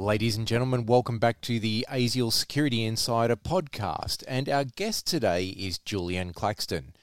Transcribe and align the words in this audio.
Ladies 0.00 0.38
and 0.38 0.46
gentlemen, 0.46 0.86
welcome 0.86 1.18
back 1.18 1.42
to 1.42 1.60
the 1.60 1.86
ASIAL 1.90 2.32
Security 2.32 2.86
Insider 2.86 3.36
podcast. 3.36 4.24
And 4.26 4.48
our 4.48 4.64
guest 4.64 5.06
today 5.06 5.48
is 5.48 5.78
Julian 5.78 6.32
Claxton. 6.32 6.94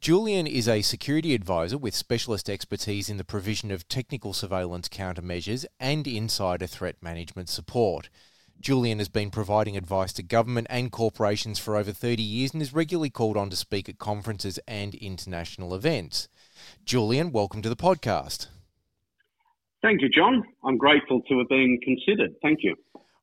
Julian 0.00 0.46
is 0.46 0.68
a 0.68 0.82
security 0.82 1.34
advisor 1.34 1.76
with 1.76 1.96
specialist 1.96 2.48
expertise 2.48 3.10
in 3.10 3.16
the 3.16 3.24
provision 3.24 3.72
of 3.72 3.88
technical 3.88 4.32
surveillance 4.32 4.88
countermeasures 4.88 5.64
and 5.80 6.06
insider 6.06 6.68
threat 6.68 6.94
management 7.02 7.48
support. 7.48 8.10
Julian 8.60 8.98
has 8.98 9.08
been 9.08 9.32
providing 9.32 9.76
advice 9.76 10.12
to 10.12 10.22
government 10.22 10.68
and 10.70 10.92
corporations 10.92 11.58
for 11.58 11.74
over 11.74 11.90
30 11.90 12.22
years 12.22 12.52
and 12.52 12.62
is 12.62 12.72
regularly 12.72 13.10
called 13.10 13.36
on 13.36 13.50
to 13.50 13.56
speak 13.56 13.88
at 13.88 13.98
conferences 13.98 14.60
and 14.68 14.94
international 14.94 15.74
events. 15.74 16.28
Julian, 16.84 17.32
welcome 17.32 17.60
to 17.60 17.68
the 17.68 17.74
podcast. 17.74 18.46
Thank 19.86 20.02
you, 20.02 20.08
John. 20.08 20.42
I'm 20.64 20.78
grateful 20.78 21.20
to 21.28 21.38
have 21.38 21.48
been 21.48 21.78
considered. 21.80 22.34
Thank 22.42 22.64
you. 22.64 22.74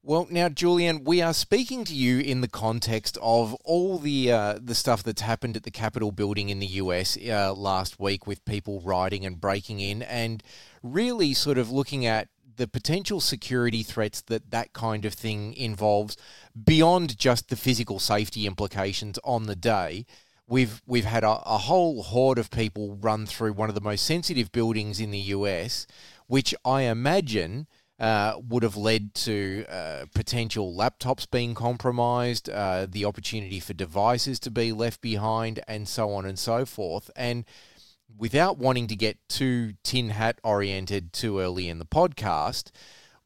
Well, 0.01 0.27
now, 0.29 0.47
Julian, 0.47 1.03
we 1.03 1.21
are 1.21 1.33
speaking 1.33 1.83
to 1.83 1.93
you 1.93 2.19
in 2.19 2.39
the 2.39 2.47
context 2.47 3.17
of 3.21 3.53
all 3.65 3.97
the 3.97 4.31
uh, 4.31 4.59
the 4.63 4.73
stuff 4.73 5.03
that's 5.03 5.23
happened 5.23 5.57
at 5.57 5.63
the 5.63 5.71
Capitol 5.71 6.13
building 6.13 6.47
in 6.47 6.59
the 6.59 6.67
US 6.83 7.17
uh, 7.17 7.53
last 7.53 7.99
week 7.99 8.25
with 8.25 8.45
people 8.45 8.79
rioting 8.79 9.25
and 9.25 9.41
breaking 9.41 9.81
in, 9.81 10.03
and 10.03 10.41
really 10.81 11.33
sort 11.33 11.57
of 11.57 11.69
looking 11.69 12.05
at 12.05 12.29
the 12.55 12.65
potential 12.69 13.19
security 13.19 13.83
threats 13.83 14.21
that 14.21 14.51
that 14.51 14.71
kind 14.71 15.03
of 15.03 15.13
thing 15.13 15.53
involves 15.55 16.15
beyond 16.63 17.17
just 17.17 17.49
the 17.49 17.57
physical 17.57 17.99
safety 17.99 18.47
implications 18.47 19.19
on 19.25 19.47
the 19.47 19.55
day. 19.57 20.05
We've 20.47 20.81
we've 20.85 21.03
had 21.03 21.25
a, 21.25 21.41
a 21.45 21.57
whole 21.57 22.03
horde 22.03 22.37
of 22.37 22.51
people 22.51 22.95
run 23.01 23.25
through 23.25 23.51
one 23.51 23.67
of 23.67 23.75
the 23.75 23.81
most 23.81 24.05
sensitive 24.05 24.53
buildings 24.53 25.01
in 25.01 25.11
the 25.11 25.19
US 25.19 25.87
which 26.27 26.53
I 26.65 26.83
imagine 26.83 27.67
uh, 27.99 28.39
would 28.49 28.63
have 28.63 28.75
led 28.75 29.13
to 29.13 29.65
uh, 29.69 30.05
potential 30.13 30.75
laptops 30.75 31.29
being 31.29 31.53
compromised, 31.53 32.49
uh, 32.49 32.87
the 32.89 33.05
opportunity 33.05 33.59
for 33.59 33.73
devices 33.73 34.39
to 34.41 34.51
be 34.51 34.71
left 34.71 34.99
behind, 35.01 35.61
and 35.67 35.87
so 35.87 36.11
on 36.11 36.25
and 36.25 36.37
so 36.37 36.65
forth. 36.65 37.09
And 37.15 37.45
without 38.17 38.57
wanting 38.57 38.87
to 38.87 38.95
get 38.95 39.17
too 39.29 39.73
tin 39.83 40.09
hat 40.09 40.39
oriented 40.43 41.13
too 41.13 41.39
early 41.39 41.69
in 41.69 41.79
the 41.79 41.85
podcast, 41.85 42.71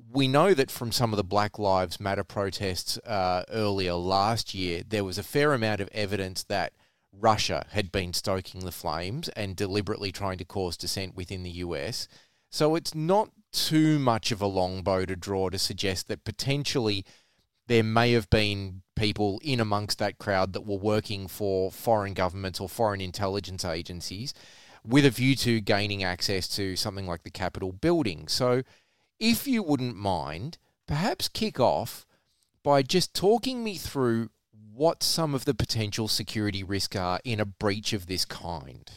we 0.09 0.27
know 0.27 0.53
that 0.53 0.71
from 0.71 0.91
some 0.91 1.11
of 1.11 1.17
the 1.17 1.23
Black 1.23 1.57
Lives 1.57 1.99
Matter 1.99 2.23
protests 2.23 2.97
uh, 2.99 3.43
earlier 3.49 3.93
last 3.93 4.53
year, 4.53 4.83
there 4.87 5.03
was 5.03 5.17
a 5.17 5.23
fair 5.23 5.53
amount 5.53 5.81
of 5.81 5.89
evidence 5.91 6.43
that 6.43 6.73
Russia 7.11 7.65
had 7.71 7.91
been 7.91 8.13
stoking 8.13 8.61
the 8.61 8.71
flames 8.71 9.27
and 9.29 9.55
deliberately 9.55 10.11
trying 10.11 10.37
to 10.37 10.45
cause 10.45 10.77
dissent 10.77 11.15
within 11.15 11.43
the 11.43 11.49
US. 11.49 12.07
So 12.49 12.75
it's 12.75 12.95
not 12.95 13.29
too 13.51 13.99
much 13.99 14.31
of 14.31 14.41
a 14.41 14.47
long 14.47 14.83
bow 14.83 15.05
to 15.05 15.15
draw 15.15 15.49
to 15.49 15.57
suggest 15.57 16.07
that 16.07 16.23
potentially 16.23 17.05
there 17.67 17.83
may 17.83 18.13
have 18.13 18.29
been 18.29 18.81
people 18.95 19.39
in 19.43 19.59
amongst 19.59 19.99
that 19.99 20.17
crowd 20.17 20.53
that 20.53 20.65
were 20.65 20.77
working 20.77 21.27
for 21.27 21.71
foreign 21.71 22.13
governments 22.13 22.59
or 22.59 22.69
foreign 22.69 23.01
intelligence 23.01 23.65
agencies 23.65 24.33
with 24.85 25.05
a 25.05 25.09
view 25.09 25.35
to 25.35 25.59
gaining 25.59 26.03
access 26.03 26.47
to 26.47 26.75
something 26.75 27.05
like 27.05 27.23
the 27.23 27.29
Capitol 27.29 27.73
building. 27.73 28.27
So, 28.27 28.63
if 29.19 29.47
you 29.47 29.63
wouldn't 29.63 29.97
mind, 29.97 30.57
perhaps 30.87 31.27
kick 31.27 31.59
off 31.59 32.05
by 32.63 32.83
just 32.83 33.13
talking 33.13 33.63
me 33.63 33.75
through 33.75 34.29
what 34.73 35.01
some 35.01 35.33
of 35.33 35.45
the 35.45 35.55
potential 35.55 36.07
security 36.07 36.63
risks 36.63 36.95
are 36.95 37.19
in 37.25 37.39
a 37.39 37.45
breach 37.45 37.93
of 37.93 38.05
this 38.05 38.25
kind. 38.25 38.91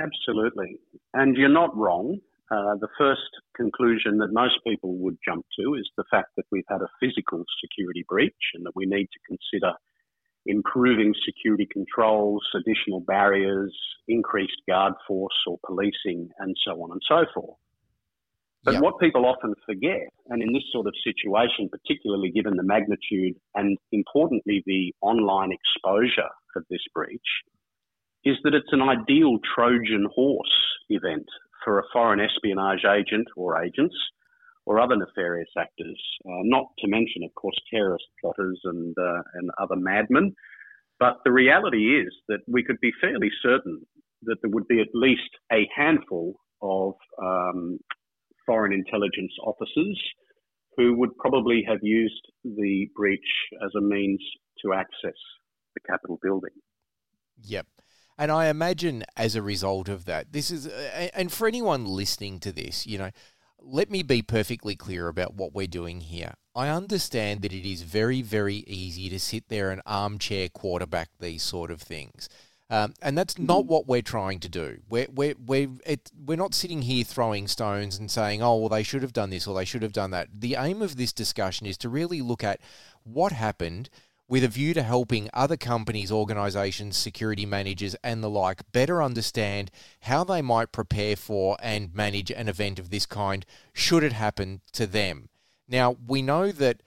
Absolutely. 0.00 0.78
And 1.12 1.36
you're 1.36 1.48
not 1.48 1.76
wrong. 1.76 2.20
Uh, 2.50 2.74
the 2.80 2.88
first 2.98 3.30
conclusion 3.54 4.18
that 4.18 4.32
most 4.32 4.58
people 4.66 4.96
would 4.96 5.16
jump 5.24 5.46
to 5.56 5.74
is 5.74 5.88
the 5.96 6.04
fact 6.10 6.30
that 6.36 6.46
we've 6.50 6.64
had 6.68 6.82
a 6.82 6.90
physical 6.98 7.44
security 7.62 8.04
breach 8.08 8.34
and 8.54 8.66
that 8.66 8.74
we 8.74 8.86
need 8.86 9.06
to 9.12 9.20
consider 9.26 9.72
improving 10.46 11.14
security 11.24 11.68
controls, 11.70 12.42
additional 12.56 13.00
barriers, 13.00 13.72
increased 14.08 14.60
guard 14.68 14.94
force 15.06 15.38
or 15.46 15.58
policing, 15.64 16.28
and 16.38 16.56
so 16.66 16.72
on 16.82 16.90
and 16.90 17.02
so 17.06 17.24
forth. 17.32 17.58
But 18.64 18.74
yep. 18.74 18.82
what 18.82 18.98
people 18.98 19.26
often 19.26 19.54
forget, 19.64 20.08
and 20.28 20.42
in 20.42 20.52
this 20.52 20.64
sort 20.72 20.86
of 20.86 20.94
situation, 21.04 21.70
particularly 21.70 22.30
given 22.30 22.56
the 22.56 22.64
magnitude 22.64 23.36
and 23.54 23.78
importantly 23.92 24.62
the 24.66 24.92
online 25.00 25.50
exposure 25.52 26.28
of 26.56 26.64
this 26.68 26.82
breach, 26.94 27.20
is 28.24 28.36
that 28.42 28.54
it's 28.54 28.72
an 28.72 28.82
ideal 28.82 29.38
Trojan 29.54 30.08
horse 30.12 30.56
event 30.90 31.26
for 31.64 31.78
a 31.78 31.84
foreign 31.92 32.20
espionage 32.20 32.84
agent 32.84 33.28
or 33.36 33.62
agents 33.62 33.94
or 34.66 34.78
other 34.78 34.96
nefarious 34.96 35.48
actors, 35.58 36.00
uh, 36.26 36.42
not 36.44 36.66
to 36.78 36.88
mention, 36.88 37.24
of 37.24 37.34
course, 37.34 37.56
terrorist 37.72 38.04
plotters 38.20 38.60
and, 38.64 38.94
uh, 38.98 39.22
and 39.34 39.50
other 39.58 39.76
madmen. 39.76 40.34
But 40.98 41.18
the 41.24 41.32
reality 41.32 42.00
is 42.00 42.12
that 42.28 42.40
we 42.46 42.62
could 42.62 42.78
be 42.80 42.92
fairly 43.00 43.30
certain 43.42 43.80
that 44.22 44.36
there 44.42 44.50
would 44.50 44.68
be 44.68 44.80
at 44.80 44.88
least 44.92 45.30
a 45.50 45.68
handful 45.74 46.34
of 46.60 46.94
um, 47.22 47.78
foreign 48.44 48.72
intelligence 48.72 49.32
officers 49.42 49.98
who 50.76 50.96
would 50.96 51.16
probably 51.16 51.64
have 51.66 51.78
used 51.82 52.22
the 52.44 52.86
breach 52.94 53.20
as 53.64 53.70
a 53.76 53.80
means 53.80 54.20
to 54.62 54.72
access 54.72 55.18
the 55.74 55.80
Capitol 55.88 56.18
building. 56.22 56.50
Yep. 57.42 57.66
And 58.20 58.30
I 58.30 58.48
imagine 58.48 59.02
as 59.16 59.34
a 59.34 59.40
result 59.40 59.88
of 59.88 60.04
that, 60.04 60.30
this 60.34 60.50
is, 60.50 60.66
and 60.66 61.32
for 61.32 61.48
anyone 61.48 61.86
listening 61.86 62.38
to 62.40 62.52
this, 62.52 62.86
you 62.86 62.98
know, 62.98 63.10
let 63.58 63.90
me 63.90 64.02
be 64.02 64.20
perfectly 64.20 64.76
clear 64.76 65.08
about 65.08 65.32
what 65.36 65.54
we're 65.54 65.66
doing 65.66 66.02
here. 66.02 66.34
I 66.54 66.68
understand 66.68 67.40
that 67.40 67.54
it 67.54 67.66
is 67.66 67.80
very, 67.80 68.20
very 68.20 68.56
easy 68.66 69.08
to 69.08 69.18
sit 69.18 69.48
there 69.48 69.70
and 69.70 69.80
armchair 69.86 70.50
quarterback 70.50 71.08
these 71.18 71.42
sort 71.42 71.70
of 71.70 71.80
things. 71.80 72.28
Um, 72.68 72.92
and 73.00 73.16
that's 73.16 73.38
not 73.38 73.64
what 73.64 73.86
we're 73.86 74.02
trying 74.02 74.38
to 74.40 74.50
do. 74.50 74.80
We're, 74.86 75.08
we're, 75.10 75.34
we're, 75.42 75.70
it, 75.86 76.12
we're 76.14 76.36
not 76.36 76.52
sitting 76.52 76.82
here 76.82 77.04
throwing 77.04 77.48
stones 77.48 77.98
and 77.98 78.10
saying, 78.10 78.42
oh, 78.42 78.58
well, 78.58 78.68
they 78.68 78.82
should 78.82 79.00
have 79.00 79.14
done 79.14 79.30
this 79.30 79.46
or 79.46 79.54
they 79.54 79.64
should 79.64 79.82
have 79.82 79.94
done 79.94 80.10
that. 80.10 80.28
The 80.40 80.56
aim 80.56 80.82
of 80.82 80.96
this 80.96 81.14
discussion 81.14 81.66
is 81.66 81.78
to 81.78 81.88
really 81.88 82.20
look 82.20 82.44
at 82.44 82.60
what 83.02 83.32
happened, 83.32 83.88
with 84.30 84.44
a 84.44 84.48
view 84.48 84.72
to 84.72 84.82
helping 84.84 85.28
other 85.34 85.56
companies, 85.56 86.12
organizations, 86.12 86.96
security 86.96 87.44
managers, 87.44 87.96
and 88.04 88.22
the 88.22 88.30
like 88.30 88.62
better 88.70 89.02
understand 89.02 89.72
how 90.02 90.22
they 90.22 90.40
might 90.40 90.70
prepare 90.70 91.16
for 91.16 91.56
and 91.60 91.92
manage 91.92 92.30
an 92.30 92.48
event 92.48 92.78
of 92.78 92.90
this 92.90 93.06
kind 93.06 93.44
should 93.72 94.04
it 94.04 94.12
happen 94.12 94.60
to 94.70 94.86
them. 94.86 95.28
Now, 95.68 95.96
we 96.06 96.22
know 96.22 96.52
that 96.52 96.80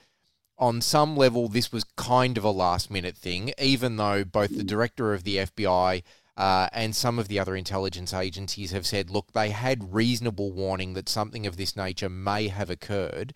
on 0.57 0.79
some 0.79 1.17
level 1.17 1.49
this 1.49 1.69
was 1.69 1.83
kind 1.97 2.37
of 2.37 2.45
a 2.45 2.49
last 2.49 2.89
minute 2.89 3.17
thing, 3.17 3.51
even 3.59 3.97
though 3.97 4.23
both 4.23 4.55
the 4.55 4.63
director 4.63 5.13
of 5.13 5.25
the 5.25 5.35
FBI 5.37 6.01
uh, 6.37 6.69
and 6.71 6.95
some 6.95 7.19
of 7.19 7.27
the 7.27 7.39
other 7.39 7.57
intelligence 7.57 8.13
agencies 8.13 8.71
have 8.71 8.87
said, 8.87 9.09
look, 9.09 9.33
they 9.33 9.49
had 9.49 9.93
reasonable 9.93 10.53
warning 10.53 10.93
that 10.93 11.09
something 11.09 11.45
of 11.45 11.57
this 11.57 11.75
nature 11.75 12.09
may 12.09 12.47
have 12.47 12.69
occurred. 12.69 13.33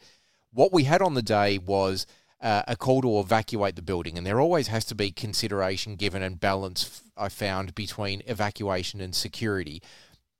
What 0.54 0.72
we 0.72 0.86
had 0.86 1.02
on 1.02 1.14
the 1.14 1.22
day 1.22 1.58
was 1.58 2.08
uh, 2.42 2.64
a 2.68 2.76
call 2.76 3.02
to 3.02 3.20
evacuate 3.20 3.76
the 3.76 3.82
building, 3.82 4.18
and 4.18 4.26
there 4.26 4.40
always 4.40 4.68
has 4.68 4.86
to 4.86 4.96
be 4.96 5.12
consideration 5.12 5.96
given 5.96 6.22
and 6.22 6.40
balance. 6.40 7.02
I 7.18 7.30
found 7.30 7.74
between 7.74 8.22
evacuation 8.28 9.02
and 9.02 9.16
security, 9.16 9.82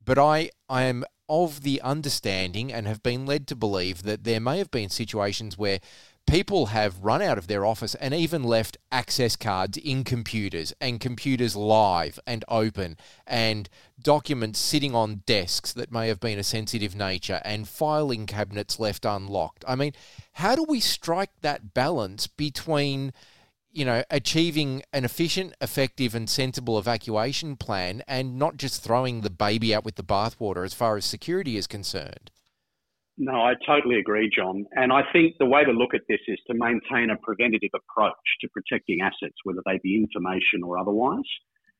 but 0.04 0.18
I 0.20 0.52
I 0.70 0.84
am 0.84 1.04
of 1.30 1.64
the 1.64 1.82
understanding 1.82 2.72
and 2.72 2.88
have 2.88 3.04
been 3.04 3.26
led 3.26 3.48
to 3.48 3.56
believe 3.56 4.04
that 4.04 4.24
there 4.24 4.40
may 4.40 4.60
have 4.60 4.72
been 4.72 4.90
situations 4.90 5.58
where 5.58 5.80
people 6.28 6.68
have 6.68 7.04
run 7.04 7.22
out 7.22 7.38
of 7.38 7.48
their 7.48 7.66
office 7.66 7.96
and 7.96 8.14
even 8.14 8.44
left 8.44 8.78
access 8.92 9.36
cards 9.36 9.78
in 9.78 10.04
computers 10.04 10.74
and 10.80 11.00
computers 11.00 11.56
live 11.56 12.20
and 12.28 12.44
open 12.50 12.98
and 13.26 13.70
documents 14.02 14.60
sitting 14.60 14.94
on 14.94 15.24
desks 15.26 15.72
that 15.72 15.92
may 15.92 16.10
have 16.10 16.20
been 16.20 16.38
a 16.38 16.44
sensitive 16.44 16.96
nature 16.96 17.42
and 17.46 17.68
filing 17.68 18.26
cabinets 18.26 18.80
left 18.80 19.06
unlocked. 19.06 19.64
I 19.68 19.76
mean, 19.76 19.94
how 20.38 20.56
do 20.56 20.64
we 20.64 20.80
strike 20.80 21.32
that 21.42 21.74
balance 21.74 22.28
between 22.28 23.12
you 23.72 23.86
know, 23.86 24.04
achieving 24.10 24.82
an 24.92 25.06
efficient, 25.06 25.54
effective, 25.62 26.16
and 26.16 26.28
sensible 26.28 26.80
evacuation 26.80 27.56
plan 27.56 28.02
and 28.08 28.40
not 28.40 28.58
just 28.58 28.84
throwing 28.84 29.22
the 29.22 29.30
baby 29.30 29.74
out 29.76 29.86
with 29.86 29.96
the 29.96 30.04
bathwater 30.04 30.66
as 30.66 30.74
far 30.74 30.98
as 30.98 31.06
security 31.06 31.58
is 31.58 31.68
concerned. 31.68 32.32
No, 33.20 33.34
I 33.34 33.54
totally 33.68 34.00
agree, 34.00 34.32
John. 34.36 34.66
And 34.72 34.92
I 34.92 35.02
think 35.14 35.36
the 35.38 35.46
way 35.46 35.64
to 35.64 35.72
look 35.72 35.94
at 35.94 36.02
this 36.10 36.20
is 36.28 36.40
to 36.48 36.56
maintain 36.56 37.12
a 37.12 37.18
preventative 37.18 37.70
approach 37.76 38.16
to 38.42 38.48
protecting 38.50 39.02
assets, 39.02 39.36
whether 39.44 39.62
they 39.66 39.80
be 39.84 39.96
information 39.96 40.64
or 40.64 40.80
otherwise. 40.80 41.30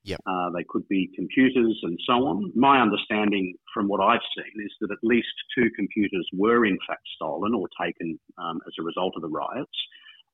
Yep. 0.08 0.20
Uh, 0.26 0.50
they 0.56 0.64
could 0.68 0.88
be 0.88 1.10
computers 1.14 1.78
and 1.82 1.98
so 2.06 2.14
on. 2.26 2.50
My 2.54 2.80
understanding 2.80 3.54
from 3.74 3.88
what 3.88 4.00
I've 4.00 4.24
seen 4.34 4.64
is 4.64 4.72
that 4.80 4.90
at 4.90 4.98
least 5.02 5.28
two 5.56 5.68
computers 5.76 6.26
were 6.32 6.64
in 6.64 6.78
fact 6.88 7.02
stolen 7.16 7.54
or 7.54 7.68
taken 7.80 8.18
um, 8.38 8.58
as 8.66 8.72
a 8.80 8.82
result 8.82 9.12
of 9.16 9.22
the 9.22 9.28
riots. 9.28 9.78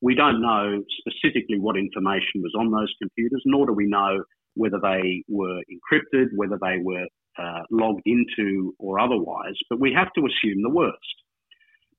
We 0.01 0.15
don't 0.15 0.41
know 0.41 0.83
specifically 1.01 1.59
what 1.59 1.77
information 1.77 2.43
was 2.43 2.55
on 2.59 2.71
those 2.71 2.93
computers, 3.03 3.43
nor 3.47 3.67
do 3.67 3.73
we 3.73 3.87
know 3.87 4.23
whether 4.55 4.79
they 4.81 5.25
were 5.29 5.61
encrypted, 5.67 6.27
whether 6.37 6.59
they 6.63 6.79
were 6.81 7.07
uh, 7.37 7.63
logged 7.71 8.03
into 8.07 8.75
or 8.79 9.01
otherwise, 9.01 9.59
but 9.69 9.81
we 9.81 9.93
have 9.93 10.13
to 10.13 10.21
assume 10.21 10.63
the 10.63 10.71
worst. 10.71 11.17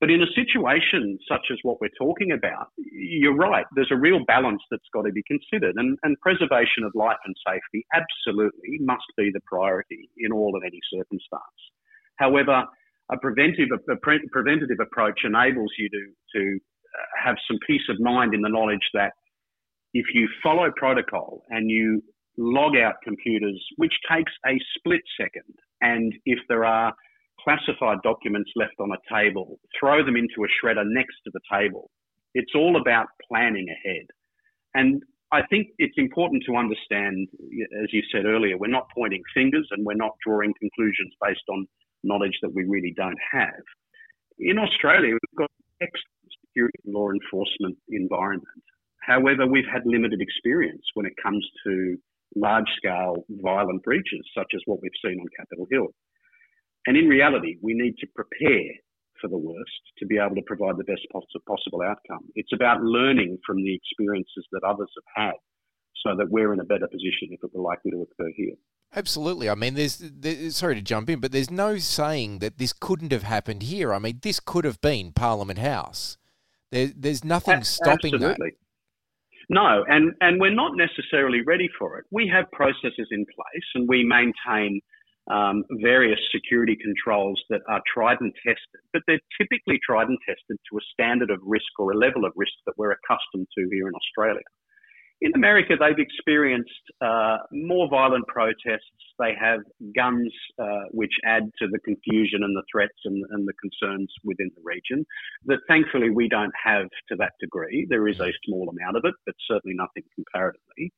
But 0.00 0.10
in 0.10 0.22
a 0.22 0.26
situation 0.34 1.18
such 1.28 1.46
as 1.50 1.58
what 1.62 1.80
we're 1.80 1.96
talking 1.98 2.32
about, 2.32 2.68
you're 2.76 3.34
right. 3.34 3.64
There's 3.74 3.90
a 3.90 3.96
real 3.96 4.24
balance 4.26 4.60
that's 4.70 4.88
got 4.92 5.02
to 5.02 5.12
be 5.12 5.22
considered, 5.26 5.76
and, 5.76 5.98
and 6.02 6.20
preservation 6.20 6.84
of 6.84 6.92
life 6.94 7.16
and 7.24 7.34
safety 7.46 7.86
absolutely 7.94 8.78
must 8.80 9.06
be 9.16 9.30
the 9.32 9.40
priority 9.46 10.10
in 10.18 10.32
all 10.32 10.54
of 10.54 10.62
any 10.64 10.80
circumstance. 10.92 11.60
However, 12.16 12.64
a 13.10 13.16
preventive 13.18 13.68
a 13.90 13.96
pre- 13.96 14.28
preventative 14.32 14.78
approach 14.80 15.20
enables 15.24 15.70
you 15.78 15.88
to 15.88 16.38
to 16.38 16.58
uh, 16.58 17.24
have 17.24 17.36
some 17.48 17.58
peace 17.66 17.88
of 17.88 18.00
mind 18.00 18.34
in 18.34 18.42
the 18.42 18.48
knowledge 18.48 18.86
that 18.94 19.12
if 19.94 20.06
you 20.12 20.28
follow 20.42 20.70
protocol 20.76 21.42
and 21.48 21.70
you 21.70 22.02
log 22.36 22.76
out 22.76 22.94
computers, 23.02 23.64
which 23.76 23.94
takes 24.10 24.32
a 24.46 24.58
split 24.76 25.00
second, 25.18 25.54
and 25.80 26.12
if 26.26 26.38
there 26.48 26.64
are 26.64 26.92
classified 27.46 27.98
documents 28.02 28.50
left 28.56 28.74
on 28.80 28.90
a 28.90 29.14
table, 29.14 29.58
throw 29.78 30.04
them 30.04 30.16
into 30.16 30.42
a 30.44 30.48
shredder 30.50 30.84
next 30.84 31.14
to 31.24 31.30
the 31.32 31.40
table. 31.50 31.90
It's 32.34 32.52
all 32.54 32.76
about 32.80 33.06
planning 33.30 33.66
ahead. 33.70 34.06
And 34.74 35.02
I 35.32 35.42
think 35.48 35.68
it's 35.78 35.96
important 35.96 36.42
to 36.46 36.56
understand, 36.56 37.28
as 37.82 37.92
you 37.92 38.02
said 38.12 38.26
earlier, 38.26 38.58
we're 38.58 38.66
not 38.66 38.88
pointing 38.94 39.22
fingers 39.32 39.66
and 39.70 39.86
we're 39.86 39.94
not 39.94 40.12
drawing 40.26 40.52
conclusions 40.58 41.14
based 41.22 41.46
on 41.48 41.66
knowledge 42.02 42.36
that 42.42 42.54
we 42.54 42.64
really 42.64 42.92
don't 42.96 43.18
have. 43.32 43.62
In 44.38 44.58
Australia, 44.58 45.12
we've 45.12 45.38
got 45.38 45.50
excellent 45.80 46.32
security 46.46 46.78
and 46.84 46.94
law 46.94 47.10
enforcement 47.10 47.76
environment. 47.88 48.62
However, 49.02 49.46
we've 49.46 49.70
had 49.72 49.82
limited 49.84 50.20
experience 50.20 50.82
when 50.94 51.06
it 51.06 51.14
comes 51.22 51.46
to 51.64 51.96
large 52.34 52.68
scale 52.76 53.24
violent 53.30 53.82
breaches, 53.82 54.26
such 54.36 54.50
as 54.54 54.60
what 54.66 54.80
we've 54.82 55.00
seen 55.04 55.18
on 55.20 55.26
Capitol 55.38 55.66
Hill. 55.70 55.88
And 56.86 56.96
in 56.96 57.08
reality, 57.08 57.56
we 57.62 57.74
need 57.74 57.96
to 57.98 58.06
prepare 58.14 58.72
for 59.20 59.28
the 59.28 59.38
worst 59.38 59.82
to 59.98 60.06
be 60.06 60.18
able 60.18 60.36
to 60.36 60.42
provide 60.46 60.76
the 60.76 60.84
best 60.84 61.02
possible 61.12 61.82
outcome. 61.82 62.28
It's 62.34 62.52
about 62.54 62.82
learning 62.82 63.38
from 63.46 63.56
the 63.56 63.74
experiences 63.74 64.46
that 64.52 64.62
others 64.62 64.90
have 64.96 65.24
had 65.26 65.34
so 66.04 66.16
that 66.16 66.30
we're 66.30 66.52
in 66.52 66.60
a 66.60 66.64
better 66.64 66.86
position 66.86 67.28
if 67.30 67.40
it 67.42 67.50
were 67.54 67.62
likely 67.62 67.90
to 67.92 68.02
occur 68.02 68.30
here. 68.36 68.54
Absolutely. 68.94 69.50
I 69.50 69.54
mean, 69.54 69.74
there's, 69.74 69.98
there's, 69.98 70.56
sorry 70.56 70.76
to 70.76 70.82
jump 70.82 71.10
in, 71.10 71.20
but 71.20 71.32
there's 71.32 71.50
no 71.50 71.78
saying 71.78 72.38
that 72.38 72.58
this 72.58 72.72
couldn't 72.72 73.12
have 73.12 73.24
happened 73.24 73.64
here. 73.64 73.92
I 73.92 73.98
mean, 73.98 74.20
this 74.22 74.38
could 74.38 74.64
have 74.64 74.80
been 74.80 75.12
Parliament 75.12 75.58
House. 75.58 76.18
There, 76.70 76.92
there's 76.94 77.24
nothing 77.24 77.64
stopping 77.64 78.14
Absolutely. 78.14 78.50
that. 78.50 78.56
No, 79.48 79.84
and, 79.88 80.12
and 80.20 80.40
we're 80.40 80.54
not 80.54 80.72
necessarily 80.76 81.40
ready 81.46 81.68
for 81.78 81.98
it. 81.98 82.04
We 82.10 82.30
have 82.32 82.50
processes 82.52 83.08
in 83.10 83.24
place 83.24 83.64
and 83.74 83.88
we 83.88 84.04
maintain 84.04 84.80
um, 85.28 85.64
various 85.82 86.20
security 86.32 86.76
controls 86.76 87.42
that 87.50 87.60
are 87.68 87.82
tried 87.92 88.20
and 88.20 88.32
tested, 88.44 88.80
but 88.92 89.02
they're 89.06 89.20
typically 89.40 89.80
tried 89.84 90.08
and 90.08 90.18
tested 90.26 90.56
to 90.70 90.78
a 90.78 90.86
standard 90.92 91.30
of 91.30 91.40
risk 91.42 91.66
or 91.78 91.92
a 91.92 91.96
level 91.96 92.24
of 92.24 92.32
risk 92.36 92.52
that 92.66 92.74
we're 92.76 92.92
accustomed 92.92 93.48
to 93.56 93.68
here 93.70 93.88
in 93.88 93.94
Australia. 93.94 94.46
In 95.22 95.32
America, 95.34 95.74
they've 95.80 95.98
experienced 95.98 96.70
uh, 97.00 97.38
more 97.50 97.88
violent 97.88 98.26
protests. 98.26 98.84
They 99.18 99.32
have 99.40 99.60
guns 99.94 100.30
uh, 100.60 100.84
which 100.90 101.12
add 101.24 101.44
to 101.58 101.68
the 101.68 101.78
confusion 101.78 102.42
and 102.42 102.54
the 102.54 102.62
threats 102.70 102.98
and, 103.06 103.24
and, 103.30 103.48
the 103.48 103.54
concerns 103.54 104.12
within 104.24 104.50
the 104.54 104.60
region 104.62 105.06
that 105.46 105.60
thankfully 105.68 106.10
we 106.10 106.28
don't 106.28 106.52
have 106.62 106.88
to 107.08 107.16
that 107.16 107.32
degree. 107.40 107.86
There 107.88 108.06
is 108.08 108.20
a 108.20 108.30
small 108.44 108.68
amount 108.68 108.98
of 108.98 109.04
it, 109.06 109.14
but 109.24 109.34
certainly 109.48 109.74
nothing 109.74 110.02
comparatively. 110.14 110.92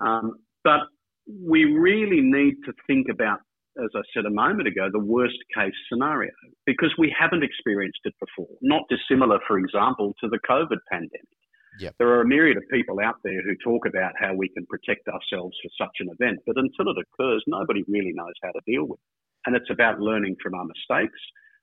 Um, 0.00 0.40
but 0.64 0.80
we 1.28 1.64
really 1.64 2.20
need 2.20 2.54
to 2.64 2.72
think 2.86 3.06
about, 3.10 3.40
as 3.82 3.90
I 3.94 4.00
said 4.14 4.24
a 4.24 4.30
moment 4.30 4.68
ago, 4.68 4.88
the 4.90 4.98
worst 4.98 5.38
case 5.56 5.74
scenario 5.92 6.30
because 6.66 6.92
we 6.98 7.14
haven't 7.18 7.44
experienced 7.44 8.00
it 8.04 8.14
before. 8.20 8.54
Not 8.62 8.82
dissimilar, 8.88 9.38
for 9.46 9.58
example, 9.58 10.14
to 10.20 10.28
the 10.28 10.38
COVID 10.48 10.78
pandemic. 10.90 11.28
Yep. 11.80 11.94
There 11.98 12.08
are 12.08 12.22
a 12.22 12.26
myriad 12.26 12.56
of 12.56 12.64
people 12.72 12.98
out 12.98 13.16
there 13.22 13.40
who 13.42 13.54
talk 13.62 13.86
about 13.86 14.12
how 14.18 14.34
we 14.34 14.48
can 14.48 14.66
protect 14.66 15.06
ourselves 15.06 15.56
for 15.62 15.70
such 15.78 15.94
an 16.00 16.08
event, 16.18 16.40
but 16.46 16.56
until 16.56 16.90
it 16.90 16.98
occurs, 16.98 17.44
nobody 17.46 17.84
really 17.86 18.12
knows 18.14 18.34
how 18.42 18.50
to 18.50 18.60
deal 18.66 18.84
with 18.84 18.98
it. 18.98 19.46
And 19.46 19.54
it's 19.54 19.70
about 19.70 20.00
learning 20.00 20.36
from 20.42 20.54
our 20.54 20.64
mistakes, 20.64 21.18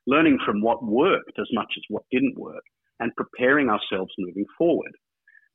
learning 0.08 0.40
from 0.46 0.62
what 0.62 0.84
worked 0.86 1.38
as 1.38 1.48
much 1.52 1.74
as 1.76 1.84
what 1.90 2.04
didn't 2.12 2.38
work, 2.38 2.64
and 3.00 3.12
preparing 3.18 3.70
ourselves 3.70 4.14
moving 4.18 4.46
forward. 4.58 4.92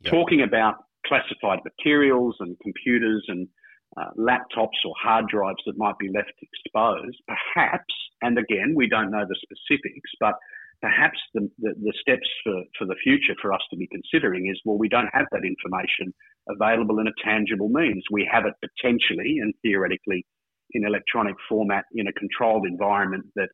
Yep. 0.03 0.13
Talking 0.13 0.43
about 0.43 0.75
classified 1.07 1.61
materials 1.65 2.37
and 2.41 2.57
computers 2.63 3.25
and 3.29 3.49
uh, 3.97 4.11
laptops 4.19 4.79
or 4.85 4.95
hard 5.01 5.27
drives 5.29 5.63
that 5.67 5.77
might 5.77 5.99
be 5.99 6.11
left 6.15 6.33
exposed, 6.41 7.17
perhaps, 7.27 7.95
and 8.23 8.39
again, 8.39 8.75
we 8.77 8.89
don't 8.89 9.11
know 9.11 9.25
the 9.27 9.37
specifics, 9.43 10.11
but 10.21 10.35
perhaps 10.81 11.19
the, 11.35 11.51
the, 11.59 11.75
the, 11.83 11.93
steps 12.01 12.29
for, 12.45 12.55
for 12.79 12.87
the 12.87 12.95
future 13.03 13.35
for 13.41 13.53
us 13.53 13.61
to 13.71 13.77
be 13.77 13.89
considering 13.89 14.49
is 14.51 14.61
well, 14.65 14.79
we 14.79 14.89
don't 14.89 15.11
have 15.13 15.27
that 15.33 15.45
information 15.45 16.13
available 16.49 16.99
in 17.01 17.07
a 17.07 17.25
tangible 17.25 17.69
means. 17.69 18.03
We 18.11 18.29
have 18.33 18.45
it 18.47 18.55
potentially 18.63 19.39
and 19.43 19.53
theoretically 19.63 20.25
in 20.73 20.87
electronic 20.87 21.35
format 21.49 21.85
in 21.95 22.07
a 22.07 22.13
controlled 22.13 22.67
environment 22.67 23.27
that 23.37 23.49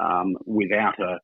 um, 0.00 0.34
without 0.46 0.98
a, 0.98 1.18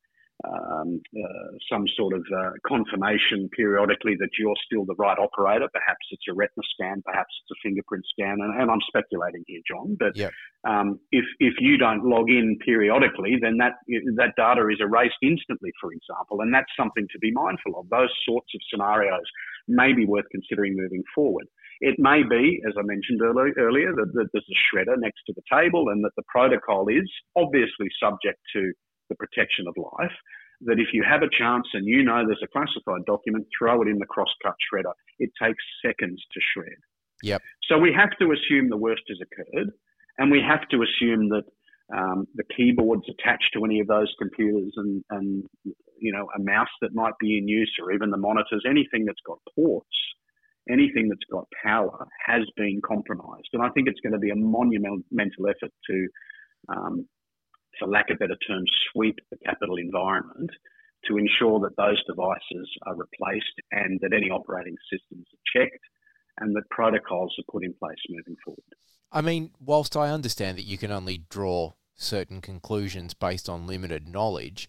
um, 0.44 1.00
uh, 1.16 1.50
some 1.70 1.84
sort 1.96 2.14
of 2.14 2.24
uh, 2.30 2.50
confirmation 2.66 3.48
periodically 3.56 4.14
that 4.20 4.30
you're 4.38 4.54
still 4.64 4.84
the 4.84 4.94
right 4.94 5.18
operator. 5.18 5.68
Perhaps 5.72 6.06
it's 6.10 6.22
a 6.30 6.34
retina 6.34 6.62
scan, 6.74 7.02
perhaps 7.04 7.34
it's 7.42 7.58
a 7.58 7.58
fingerprint 7.66 8.04
scan, 8.12 8.38
and, 8.40 8.60
and 8.60 8.70
I'm 8.70 8.80
speculating 8.86 9.42
here, 9.46 9.60
John. 9.66 9.96
But 9.98 10.16
yep. 10.16 10.32
um, 10.66 11.00
if 11.10 11.24
if 11.40 11.54
you 11.58 11.76
don't 11.76 12.04
log 12.04 12.30
in 12.30 12.56
periodically, 12.64 13.36
then 13.40 13.56
that 13.58 13.74
that 14.16 14.36
data 14.36 14.68
is 14.68 14.78
erased 14.80 15.18
instantly, 15.22 15.72
for 15.80 15.92
example, 15.92 16.40
and 16.40 16.54
that's 16.54 16.70
something 16.76 17.06
to 17.10 17.18
be 17.18 17.32
mindful 17.32 17.78
of. 17.78 17.88
Those 17.90 18.12
sorts 18.24 18.48
of 18.54 18.60
scenarios 18.70 19.26
may 19.66 19.92
be 19.92 20.06
worth 20.06 20.26
considering 20.30 20.76
moving 20.76 21.02
forward. 21.14 21.46
It 21.80 21.94
may 21.98 22.22
be, 22.22 22.60
as 22.66 22.74
I 22.76 22.82
mentioned 22.82 23.22
earlier, 23.22 23.54
earlier 23.56 23.94
that, 23.94 24.10
that 24.14 24.28
there's 24.32 24.50
a 24.50 24.58
shredder 24.66 24.98
next 24.98 25.22
to 25.26 25.34
the 25.34 25.42
table, 25.50 25.90
and 25.90 26.04
that 26.04 26.14
the 26.16 26.24
protocol 26.26 26.88
is 26.88 27.08
obviously 27.36 27.86
subject 28.02 28.38
to 28.54 28.72
the 29.08 29.16
protection 29.16 29.66
of 29.68 29.74
life, 29.76 30.16
that 30.62 30.78
if 30.78 30.88
you 30.92 31.04
have 31.08 31.22
a 31.22 31.30
chance 31.30 31.66
and 31.74 31.86
you 31.86 32.02
know 32.02 32.24
there's 32.26 32.42
a 32.42 32.48
classified 32.48 33.04
document, 33.06 33.46
throw 33.56 33.82
it 33.82 33.88
in 33.88 33.98
the 33.98 34.06
crosscut 34.06 34.56
shredder. 34.66 34.92
It 35.18 35.30
takes 35.40 35.62
seconds 35.84 36.22
to 36.32 36.40
shred. 36.54 36.78
Yep. 37.22 37.42
So 37.68 37.78
we 37.78 37.92
have 37.92 38.10
to 38.20 38.32
assume 38.32 38.68
the 38.68 38.76
worst 38.76 39.02
has 39.08 39.18
occurred, 39.20 39.70
and 40.18 40.30
we 40.30 40.40
have 40.40 40.68
to 40.70 40.82
assume 40.82 41.28
that 41.30 41.44
um, 41.96 42.26
the 42.34 42.44
keyboards 42.54 43.04
attached 43.08 43.50
to 43.54 43.64
any 43.64 43.80
of 43.80 43.86
those 43.86 44.12
computers 44.18 44.72
and, 44.76 45.02
and 45.10 45.44
you 46.00 46.12
know 46.12 46.28
a 46.36 46.40
mouse 46.40 46.68
that 46.82 46.94
might 46.94 47.14
be 47.20 47.38
in 47.38 47.48
use, 47.48 47.72
or 47.80 47.92
even 47.92 48.10
the 48.10 48.16
monitors, 48.16 48.64
anything 48.68 49.04
that's 49.04 49.22
got 49.26 49.38
ports, 49.54 49.86
anything 50.70 51.08
that's 51.08 51.24
got 51.30 51.46
power, 51.62 52.06
has 52.26 52.42
been 52.56 52.80
compromised. 52.86 53.48
And 53.52 53.62
I 53.62 53.70
think 53.70 53.88
it's 53.88 54.00
going 54.00 54.12
to 54.12 54.18
be 54.18 54.30
a 54.30 54.36
monumental 54.36 55.48
effort 55.48 55.72
to 55.90 56.08
um, 56.68 57.08
for 57.78 57.88
lack 57.88 58.10
of 58.10 58.16
a 58.16 58.18
better 58.18 58.38
term, 58.46 58.64
sweep 58.92 59.18
the 59.30 59.38
Capitol 59.38 59.76
environment 59.76 60.50
to 61.06 61.16
ensure 61.16 61.60
that 61.60 61.76
those 61.76 62.02
devices 62.06 62.68
are 62.86 62.94
replaced 62.94 63.54
and 63.70 64.00
that 64.00 64.12
any 64.12 64.30
operating 64.30 64.76
systems 64.90 65.26
are 65.32 65.60
checked 65.60 65.84
and 66.40 66.54
that 66.56 66.68
protocols 66.70 67.34
are 67.38 67.50
put 67.50 67.64
in 67.64 67.74
place 67.74 67.98
moving 68.08 68.36
forward. 68.44 68.62
I 69.10 69.20
mean, 69.20 69.52
whilst 69.60 69.96
I 69.96 70.10
understand 70.10 70.58
that 70.58 70.64
you 70.64 70.76
can 70.76 70.90
only 70.90 71.18
draw 71.30 71.72
certain 71.94 72.40
conclusions 72.40 73.14
based 73.14 73.48
on 73.48 73.66
limited 73.66 74.08
knowledge, 74.08 74.68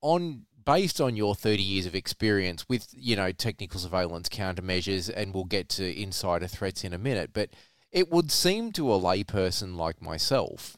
on 0.00 0.44
based 0.64 1.00
on 1.00 1.16
your 1.16 1.34
30 1.34 1.62
years 1.62 1.86
of 1.86 1.94
experience 1.94 2.68
with, 2.68 2.88
you 2.94 3.16
know, 3.16 3.32
technical 3.32 3.80
surveillance 3.80 4.28
countermeasures, 4.28 5.10
and 5.14 5.32
we'll 5.32 5.44
get 5.44 5.68
to 5.70 6.00
insider 6.00 6.46
threats 6.46 6.84
in 6.84 6.92
a 6.92 6.98
minute, 6.98 7.30
but 7.32 7.48
it 7.90 8.10
would 8.10 8.30
seem 8.30 8.70
to 8.72 8.92
a 8.92 8.98
layperson 8.98 9.76
like 9.76 10.02
myself 10.02 10.76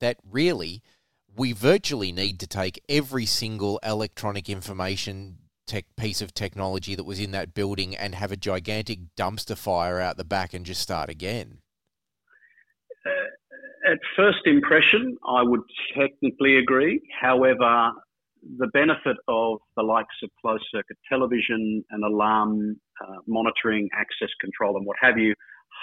that 0.00 0.18
really 0.28 0.82
we 1.36 1.52
virtually 1.52 2.10
need 2.10 2.40
to 2.40 2.46
take 2.46 2.82
every 2.88 3.24
single 3.26 3.78
electronic 3.84 4.48
information 4.48 5.38
tech 5.66 5.84
piece 5.96 6.20
of 6.20 6.34
technology 6.34 6.94
that 6.94 7.04
was 7.04 7.20
in 7.20 7.30
that 7.30 7.54
building 7.54 7.94
and 7.94 8.14
have 8.14 8.32
a 8.32 8.36
gigantic 8.36 8.98
dumpster 9.16 9.56
fire 9.56 10.00
out 10.00 10.16
the 10.16 10.24
back 10.24 10.54
and 10.54 10.64
just 10.64 10.80
start 10.80 11.10
again. 11.10 11.58
Uh, 13.06 13.92
at 13.92 13.98
first 14.16 14.38
impression, 14.46 15.16
I 15.28 15.42
would 15.42 15.60
technically 15.96 16.58
agree. 16.58 17.00
However, 17.20 17.92
the 18.58 18.68
benefit 18.68 19.16
of 19.28 19.58
the 19.76 19.82
likes 19.82 20.14
of 20.22 20.30
closed 20.40 20.64
circuit 20.72 20.96
television 21.08 21.84
and 21.90 22.04
alarm 22.04 22.76
uh, 23.00 23.16
monitoring, 23.26 23.88
access 23.92 24.30
control, 24.40 24.76
and 24.76 24.86
what 24.86 24.96
have 25.00 25.18
you 25.18 25.34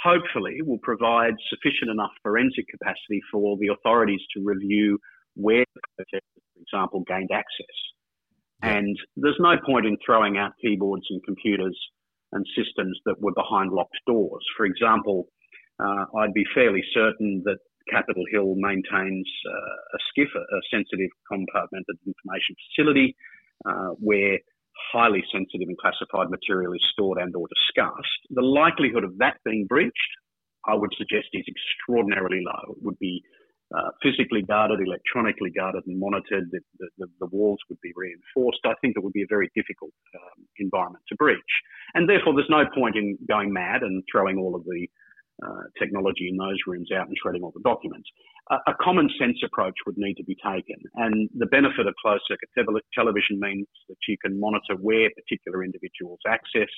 hopefully 0.06 0.62
will 0.62 0.80
provide 0.84 1.34
sufficient 1.50 1.90
enough 1.90 2.12
forensic 2.22 2.66
capacity 2.70 3.22
for 3.32 3.58
the 3.58 3.70
authorities 3.74 4.22
to 4.36 4.44
review 4.44 5.00
where 5.36 5.66
the 5.74 5.82
protesters, 5.98 6.44
for 6.54 6.62
example, 6.62 7.04
gained 7.08 7.32
access. 7.34 7.78
And 8.62 8.98
there's 9.18 9.40
no 9.40 9.56
point 9.66 9.86
in 9.86 9.98
throwing 10.06 10.38
out 10.38 10.54
keyboards 10.62 11.06
and 11.10 11.22
computers 11.24 11.78
and 12.32 12.46
systems 12.56 12.98
that 13.06 13.20
were 13.20 13.34
behind 13.34 13.72
locked 13.72 14.00
doors. 14.08 14.46
For 14.58 14.66
example, 14.66 15.28
uh, 15.80 16.06
I'd 16.20 16.34
be 16.34 16.46
fairly 16.54 16.84
certain 16.94 17.42
that 17.46 17.58
Capitol 17.90 18.24
Hill 18.32 18.56
maintains 18.56 19.28
uh, 19.46 19.98
a 19.98 20.00
SCIF, 20.10 20.30
a 20.36 20.62
sensitive 20.72 21.12
compartmented 21.32 21.98
information 22.06 22.56
facility, 22.70 23.16
uh, 23.66 23.94
where 24.00 24.40
highly 24.92 25.24
sensitive 25.32 25.68
and 25.68 25.78
classified 25.78 26.30
material 26.30 26.74
is 26.74 26.84
stored 26.92 27.18
and 27.18 27.36
or 27.36 27.48
discussed. 27.48 28.22
The 28.30 28.42
likelihood 28.42 29.04
of 29.04 29.18
that 29.20 29.38
being 29.46 29.66
breached, 29.68 30.12
I 30.68 30.76
would 30.76 30.92
suggest, 30.98 31.28
is 31.34 31.46
extraordinarily 31.48 32.42
low. 32.46 32.76
It 32.76 32.84
would 32.84 33.00
be 33.00 33.24
uh, 33.76 33.90
physically 34.02 34.44
guarded, 34.44 34.80
electronically 34.86 35.50
guarded, 35.50 35.84
and 35.88 36.00
monitored. 36.00 36.50
The, 36.52 36.60
the, 36.98 37.08
the, 37.20 37.26
walls 37.28 37.60
would 37.70 37.82
be 37.82 37.92
reinforced. 37.96 38.60
I 38.64 38.74
think 38.82 38.94
it 38.96 39.04
would 39.04 39.14
be 39.14 39.24
a 39.24 39.30
very 39.30 39.50
difficult 39.56 39.92
um, 40.14 40.46
environment 40.60 41.04
to 41.10 41.16
breach. 41.16 41.40
And 41.94 42.08
therefore, 42.08 42.36
there's 42.36 42.50
no 42.50 42.64
point 42.76 42.96
in 42.96 43.18
going 43.28 43.52
mad 43.52 43.82
and 43.82 44.04
throwing 44.12 44.38
all 44.38 44.56
of 44.56 44.64
the 44.66 44.88
uh, 45.44 45.68
technology 45.78 46.30
in 46.30 46.38
those 46.38 46.58
rooms 46.68 46.90
out 46.96 47.08
and 47.08 47.16
shredding 47.22 47.44
all 47.44 47.52
the 47.52 47.64
documents. 47.64 48.08
A, 48.52 48.74
common 48.80 49.10
sense 49.20 49.38
approach 49.44 49.74
would 49.86 49.98
need 49.98 50.16
to 50.16 50.24
be 50.24 50.36
taken. 50.36 50.78
And 50.96 51.30
the 51.36 51.48
benefit 51.48 51.88
of 51.88 51.96
closed 52.02 52.24
circuit 52.28 52.50
television 52.94 53.40
means 53.40 53.68
that 53.90 53.98
you 54.08 54.18
can 54.24 54.40
monitor 54.40 54.76
where 54.80 55.10
particular 55.18 55.64
individuals 55.64 56.20
access 56.28 56.70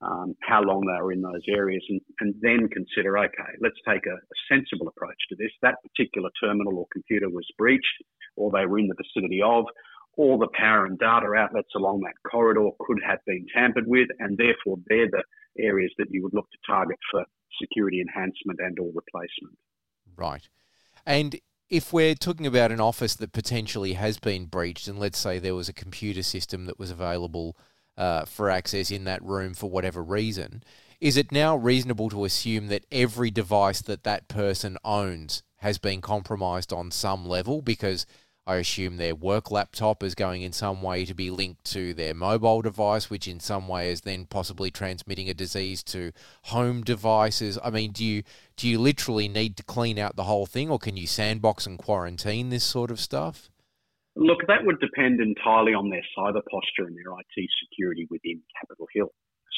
um, 0.00 0.36
how 0.42 0.62
long 0.62 0.86
they 0.86 1.02
were 1.02 1.12
in 1.12 1.22
those 1.22 1.42
areas, 1.48 1.82
and, 1.88 2.00
and 2.20 2.34
then 2.40 2.68
consider, 2.68 3.18
okay, 3.18 3.52
let's 3.60 3.78
take 3.86 4.06
a, 4.06 4.14
a, 4.14 4.36
sensible 4.48 4.86
approach 4.86 5.18
to 5.28 5.36
this. 5.36 5.50
That 5.62 5.82
particular 5.82 6.30
terminal 6.42 6.78
or 6.78 6.86
computer 6.92 7.28
was 7.28 7.46
breached, 7.58 8.02
or 8.36 8.50
they 8.52 8.66
were 8.66 8.78
in 8.78 8.86
the 8.86 8.94
vicinity 8.94 9.42
of, 9.42 9.64
or 10.16 10.38
the 10.38 10.48
power 10.54 10.86
and 10.86 10.98
data 10.98 11.26
outlets 11.36 11.74
along 11.74 12.00
that 12.00 12.14
corridor 12.30 12.68
could 12.80 13.00
have 13.04 13.18
been 13.26 13.46
tampered 13.52 13.86
with, 13.86 14.08
and 14.20 14.38
therefore 14.38 14.76
they're 14.88 15.10
the 15.10 15.22
areas 15.58 15.92
that 15.98 16.08
you 16.10 16.22
would 16.22 16.34
look 16.34 16.48
to 16.50 16.58
target 16.66 16.98
for 17.10 17.24
security 17.60 18.00
enhancement 18.00 18.58
and 18.60 18.78
or 18.78 18.90
replacement. 18.94 19.56
Right. 20.16 20.48
And 21.06 21.40
if 21.70 21.92
we're 21.92 22.14
talking 22.14 22.46
about 22.46 22.72
an 22.72 22.80
office 22.80 23.14
that 23.16 23.32
potentially 23.32 23.94
has 23.94 24.18
been 24.18 24.46
breached, 24.46 24.88
and 24.88 24.98
let's 24.98 25.18
say 25.18 25.38
there 25.38 25.54
was 25.54 25.68
a 25.68 25.74
computer 25.74 26.22
system 26.22 26.66
that 26.66 26.78
was 26.78 26.90
available 26.90 27.56
uh, 27.96 28.24
for 28.24 28.48
access 28.50 28.90
in 28.90 29.04
that 29.04 29.22
room 29.22 29.54
for 29.54 29.70
whatever 29.70 30.02
reason, 30.02 30.62
is 31.00 31.16
it 31.16 31.30
now 31.30 31.56
reasonable 31.56 32.08
to 32.10 32.24
assume 32.24 32.68
that 32.68 32.86
every 32.90 33.30
device 33.30 33.82
that 33.82 34.04
that 34.04 34.28
person 34.28 34.76
owns 34.84 35.42
has 35.58 35.78
been 35.78 36.00
compromised 36.00 36.72
on 36.72 36.90
some 36.90 37.26
level? 37.26 37.62
Because 37.62 38.06
I 38.48 38.56
assume 38.56 38.96
their 38.96 39.14
work 39.14 39.50
laptop 39.50 40.02
is 40.02 40.14
going 40.14 40.40
in 40.40 40.52
some 40.52 40.80
way 40.80 41.04
to 41.04 41.12
be 41.12 41.30
linked 41.30 41.64
to 41.72 41.92
their 41.92 42.14
mobile 42.14 42.62
device, 42.62 43.10
which 43.10 43.28
in 43.28 43.40
some 43.40 43.68
way 43.68 43.92
is 43.92 44.00
then 44.00 44.24
possibly 44.24 44.70
transmitting 44.70 45.28
a 45.28 45.34
disease 45.34 45.82
to 45.84 46.12
home 46.44 46.82
devices. 46.82 47.58
I 47.62 47.68
mean, 47.68 47.92
do 47.92 48.02
you 48.02 48.22
do 48.56 48.66
you 48.66 48.78
literally 48.78 49.28
need 49.28 49.58
to 49.58 49.62
clean 49.62 49.98
out 49.98 50.16
the 50.16 50.24
whole 50.24 50.46
thing, 50.46 50.70
or 50.70 50.78
can 50.78 50.96
you 50.96 51.06
sandbox 51.06 51.66
and 51.66 51.78
quarantine 51.78 52.48
this 52.48 52.64
sort 52.64 52.90
of 52.90 52.98
stuff? 52.98 53.50
Look, 54.16 54.38
that 54.48 54.64
would 54.64 54.80
depend 54.80 55.20
entirely 55.20 55.74
on 55.74 55.90
their 55.90 56.02
cyber 56.16 56.40
posture 56.50 56.86
and 56.86 56.96
their 56.96 57.12
IT 57.20 57.50
security 57.62 58.08
within 58.10 58.40
Capitol 58.58 58.86
Hill. 58.94 59.12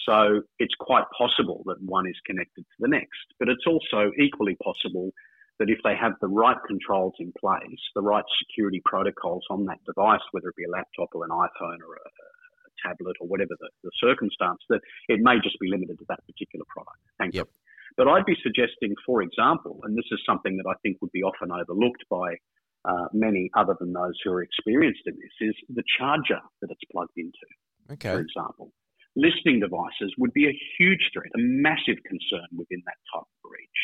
So 0.04 0.42
it's 0.58 0.74
quite 0.80 1.04
possible 1.16 1.62
that 1.66 1.80
one 1.80 2.08
is 2.08 2.16
connected 2.26 2.62
to 2.62 2.76
the 2.80 2.88
next, 2.88 3.22
but 3.38 3.48
it's 3.48 3.66
also 3.68 4.10
equally 4.18 4.56
possible 4.56 5.12
that 5.60 5.68
if 5.68 5.78
they 5.84 5.94
have 5.94 6.12
the 6.20 6.28
right 6.28 6.56
controls 6.66 7.14
in 7.20 7.32
place, 7.38 7.78
the 7.94 8.02
right 8.02 8.24
security 8.40 8.80
protocols 8.84 9.44
on 9.50 9.66
that 9.66 9.78
device, 9.84 10.24
whether 10.32 10.48
it 10.48 10.56
be 10.56 10.64
a 10.64 10.72
laptop 10.72 11.14
or 11.14 11.24
an 11.24 11.30
iPhone 11.30 11.78
or 11.84 12.00
a, 12.00 12.08
a 12.08 12.70
tablet 12.82 13.14
or 13.20 13.28
whatever 13.28 13.52
the, 13.60 13.68
the, 13.84 13.92
circumstance, 14.00 14.58
that 14.70 14.80
it 15.08 15.20
may 15.20 15.36
just 15.44 15.60
be 15.60 15.68
limited 15.68 15.98
to 15.98 16.06
that 16.08 16.24
particular 16.26 16.64
product. 16.66 16.98
Thank 17.18 17.34
yep. 17.34 17.46
you. 17.46 17.52
But 17.96 18.08
I'd 18.08 18.24
be 18.24 18.36
suggesting, 18.42 18.94
for 19.04 19.20
example, 19.20 19.80
and 19.84 19.96
this 19.96 20.08
is 20.10 20.18
something 20.24 20.56
that 20.56 20.64
I 20.66 20.74
think 20.82 20.96
would 21.02 21.12
be 21.12 21.22
often 21.22 21.52
overlooked 21.52 22.04
by 22.08 22.40
uh, 22.88 23.12
many 23.12 23.50
other 23.54 23.76
than 23.78 23.92
those 23.92 24.16
who 24.24 24.32
are 24.32 24.42
experienced 24.42 25.04
in 25.04 25.14
this 25.20 25.36
is 25.40 25.54
the 25.68 25.84
charger 25.98 26.40
that 26.62 26.70
it's 26.70 26.80
plugged 26.90 27.12
into. 27.16 27.46
Okay. 27.92 28.14
For 28.14 28.20
example, 28.20 28.72
listening 29.16 29.60
devices 29.60 30.14
would 30.16 30.32
be 30.32 30.46
a 30.48 30.56
huge 30.78 31.10
threat, 31.12 31.28
a 31.34 31.38
massive 31.38 32.00
concern 32.06 32.48
within 32.56 32.80
that 32.86 32.96
type 33.12 33.26
of 33.28 33.36
breach, 33.44 33.80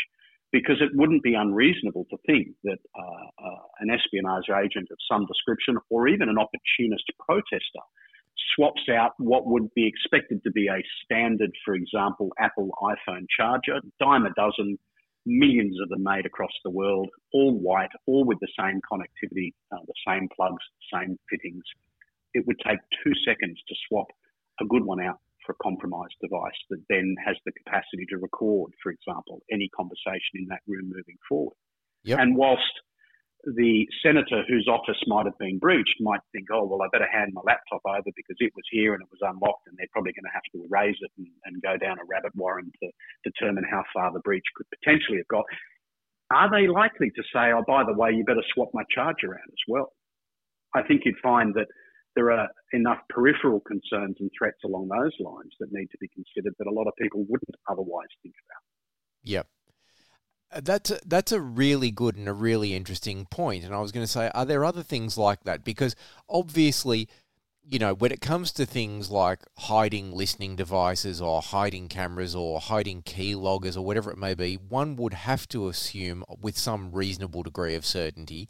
because 0.52 0.76
it 0.80 0.90
wouldn't 0.94 1.22
be 1.22 1.34
unreasonable 1.34 2.06
to 2.10 2.16
think 2.26 2.48
that 2.64 2.78
uh, 2.94 3.44
uh, 3.46 3.62
an 3.80 3.90
espionage 3.90 4.48
agent 4.50 4.88
of 4.90 4.98
some 5.10 5.26
description, 5.26 5.76
or 5.90 6.08
even 6.08 6.28
an 6.28 6.38
opportunist 6.38 7.04
protester, 7.18 7.84
swaps 8.54 8.88
out 8.88 9.12
what 9.18 9.46
would 9.46 9.72
be 9.74 9.86
expected 9.86 10.42
to 10.44 10.50
be 10.50 10.68
a 10.68 10.82
standard, 11.04 11.50
for 11.64 11.74
example, 11.74 12.30
Apple 12.38 12.70
iPhone 12.82 13.26
charger, 13.36 13.80
dime 14.00 14.26
a 14.26 14.32
dozen 14.34 14.78
millions 15.26 15.76
of 15.82 15.88
them 15.88 16.02
made 16.02 16.24
across 16.24 16.52
the 16.64 16.70
world, 16.70 17.08
all 17.32 17.58
white, 17.58 17.90
all 18.06 18.24
with 18.24 18.38
the 18.40 18.48
same 18.58 18.80
connectivity, 18.90 19.52
uh, 19.72 19.78
the 19.86 19.94
same 20.06 20.28
plugs, 20.34 20.62
same 20.92 21.18
fittings. 21.28 21.64
It 22.32 22.46
would 22.46 22.58
take 22.66 22.78
two 23.02 23.12
seconds 23.26 23.58
to 23.68 23.74
swap 23.88 24.06
a 24.60 24.64
good 24.64 24.84
one 24.84 25.00
out 25.00 25.18
for 25.46 25.52
a 25.52 25.62
compromised 25.62 26.18
device 26.20 26.58
that 26.70 26.82
then 26.90 27.14
has 27.24 27.36
the 27.46 27.52
capacity 27.64 28.04
to 28.10 28.18
record, 28.18 28.72
for 28.82 28.90
example, 28.90 29.40
any 29.50 29.70
conversation 29.70 30.42
in 30.42 30.46
that 30.50 30.66
room 30.66 30.90
moving 30.90 31.16
forward. 31.28 31.54
Yep. 32.04 32.18
And 32.18 32.36
whilst 32.36 32.74
the 33.54 33.86
senator 34.02 34.42
whose 34.48 34.66
office 34.66 34.98
might 35.06 35.24
have 35.24 35.38
been 35.38 35.58
breached 35.58 35.94
might 36.00 36.20
think, 36.32 36.48
oh, 36.52 36.66
well, 36.66 36.82
I 36.82 36.90
better 36.90 37.06
hand 37.10 37.30
my 37.32 37.42
laptop 37.46 37.80
over 37.86 38.10
because 38.16 38.36
it 38.42 38.50
was 38.56 38.66
here 38.70 38.92
and 38.94 39.02
it 39.02 39.08
was 39.10 39.22
unlocked 39.22 39.70
and 39.70 39.78
they're 39.78 39.92
probably 39.92 40.12
going 40.12 40.26
to 40.26 40.34
have 40.34 40.46
to 40.50 40.66
erase 40.66 40.98
it 40.98 41.12
and, 41.16 41.28
and 41.46 41.62
go 41.62 41.78
down 41.78 42.02
a 42.02 42.06
rabbit 42.10 42.34
warren 42.34 42.70
to 42.82 42.90
determine 43.22 43.64
how 43.70 43.84
far 43.94 44.12
the 44.12 44.24
breach 44.26 44.44
could 44.56 44.66
potentially 44.82 45.18
have 45.18 45.30
got. 45.30 45.44
Are 46.34 46.50
they 46.50 46.66
likely 46.66 47.10
to 47.14 47.22
say, 47.30 47.54
oh, 47.54 47.62
by 47.66 47.84
the 47.86 47.94
way, 47.94 48.10
you 48.10 48.24
better 48.24 48.42
swap 48.52 48.70
my 48.74 48.82
charger 48.90 49.30
out 49.30 49.46
as 49.46 49.64
well? 49.68 49.92
I 50.74 50.82
think 50.82 51.02
you'd 51.04 51.22
find 51.22 51.54
that 51.54 51.70
there 52.16 52.32
are 52.32 52.48
enough 52.72 52.98
peripheral 53.10 53.60
concerns 53.60 54.16
and 54.18 54.30
threats 54.36 54.58
along 54.64 54.88
those 54.88 55.12
lines 55.20 55.52
that 55.60 55.68
need 55.70 55.88
to 55.92 55.98
be 56.00 56.08
considered 56.08 56.54
that 56.58 56.66
a 56.66 56.72
lot 56.72 56.88
of 56.88 56.94
people 57.00 57.24
wouldn't 57.28 57.54
otherwise 57.70 58.08
think 58.22 58.34
about. 58.48 58.62
Yep. 59.22 59.46
Uh, 60.50 60.60
that's 60.64 60.90
a, 60.90 60.98
that's 61.06 61.32
a 61.32 61.40
really 61.40 61.90
good 61.90 62.16
and 62.16 62.28
a 62.28 62.32
really 62.32 62.74
interesting 62.74 63.26
point. 63.26 63.64
And 63.64 63.74
I 63.74 63.80
was 63.80 63.92
going 63.92 64.04
to 64.06 64.10
say, 64.10 64.30
are 64.34 64.46
there 64.46 64.64
other 64.64 64.82
things 64.82 65.18
like 65.18 65.44
that? 65.44 65.62
Because 65.62 65.94
obviously, 66.28 67.08
you 67.68 67.78
know, 67.78 67.92
when 67.92 68.12
it 68.12 68.20
comes 68.20 68.52
to 68.52 68.64
things 68.64 69.10
like 69.10 69.40
hiding 69.58 70.12
listening 70.12 70.56
devices 70.56 71.20
or 71.20 71.42
hiding 71.42 71.88
cameras 71.88 72.34
or 72.34 72.60
hiding 72.60 73.02
key 73.02 73.34
loggers 73.34 73.76
or 73.76 73.84
whatever 73.84 74.10
it 74.10 74.18
may 74.18 74.34
be, 74.34 74.54
one 74.54 74.96
would 74.96 75.14
have 75.14 75.46
to 75.48 75.68
assume 75.68 76.24
with 76.40 76.56
some 76.56 76.92
reasonable 76.92 77.42
degree 77.42 77.74
of 77.74 77.84
certainty 77.84 78.48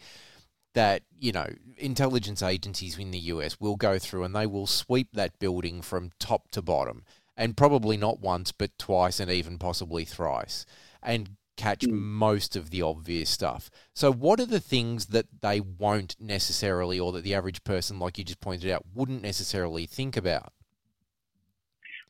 that, 0.76 1.02
you 1.18 1.32
know, 1.32 1.48
intelligence 1.78 2.42
agencies 2.42 2.98
in 2.98 3.10
the 3.10 3.18
US 3.18 3.58
will 3.58 3.76
go 3.76 3.98
through 3.98 4.24
and 4.24 4.36
they 4.36 4.46
will 4.46 4.66
sweep 4.66 5.08
that 5.14 5.38
building 5.38 5.80
from 5.80 6.10
top 6.18 6.50
to 6.50 6.60
bottom. 6.60 7.02
And 7.34 7.56
probably 7.56 7.96
not 7.96 8.20
once, 8.20 8.52
but 8.52 8.78
twice 8.78 9.18
and 9.18 9.30
even 9.30 9.58
possibly 9.58 10.04
thrice. 10.04 10.66
And 11.02 11.30
catch 11.56 11.80
mm. 11.80 11.92
most 11.92 12.56
of 12.56 12.68
the 12.68 12.82
obvious 12.82 13.30
stuff. 13.30 13.70
So, 13.94 14.12
what 14.12 14.38
are 14.38 14.46
the 14.46 14.60
things 14.60 15.06
that 15.06 15.26
they 15.40 15.60
won't 15.60 16.14
necessarily, 16.20 17.00
or 17.00 17.12
that 17.12 17.24
the 17.24 17.34
average 17.34 17.64
person, 17.64 17.98
like 17.98 18.18
you 18.18 18.24
just 18.24 18.40
pointed 18.40 18.70
out, 18.70 18.84
wouldn't 18.94 19.22
necessarily 19.22 19.86
think 19.86 20.16
about? 20.16 20.52